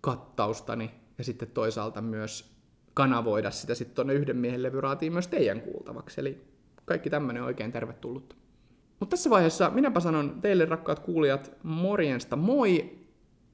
kattaustani 0.00 0.90
ja 1.18 1.24
sitten 1.24 1.48
toisaalta 1.48 2.00
myös 2.00 2.54
kanavoida 2.94 3.50
sitä 3.50 3.74
sitten 3.74 3.94
tuonne 3.94 4.14
yhden 4.14 4.36
miehen 4.36 4.62
levyraatiin 4.62 5.12
myös 5.12 5.28
teidän 5.28 5.60
kuultavaksi. 5.60 6.20
Eli 6.20 6.44
kaikki 6.84 7.10
tämmöinen 7.10 7.42
oikein 7.42 7.72
tervetullut. 7.72 8.36
Mutta 9.00 9.10
tässä 9.10 9.30
vaiheessa 9.30 9.70
minäpä 9.70 10.00
sanon 10.00 10.38
teille 10.40 10.64
rakkaat 10.64 10.98
kuulijat 10.98 11.52
morjensta 11.62 12.36
moi. 12.36 12.98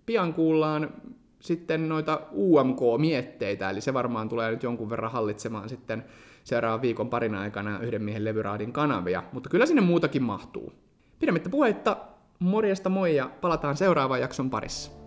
Pian 0.07 0.35
kuullaan 0.35 0.95
sitten 1.41 1.89
noita 1.89 2.21
UMK-mietteitä, 2.33 3.71
eli 3.71 3.81
se 3.81 3.95
varmaan 3.95 4.29
tulee 4.29 4.51
nyt 4.51 4.63
jonkun 4.63 4.91
verran 4.91 5.13
hallitsemaan 5.13 5.69
sitten 5.69 6.05
seuraavan 6.45 6.83
viikon 6.83 7.11
parin 7.11 7.35
aikana 7.35 7.81
yhden 7.81 8.03
miehen 8.03 8.25
levyraadin 8.25 8.73
kanavia, 8.73 9.23
mutta 9.33 9.49
kyllä 9.49 9.67
sinne 9.67 9.83
muutakin 9.83 10.23
mahtuu. 10.23 10.73
Pidemmittä 11.19 11.51
puheitta, 11.51 11.97
morjesta 12.41 12.89
moi 12.89 13.17
ja 13.17 13.31
palataan 13.41 13.77
seuraavan 13.77 14.21
jakson 14.21 14.51
parissa. 14.51 15.00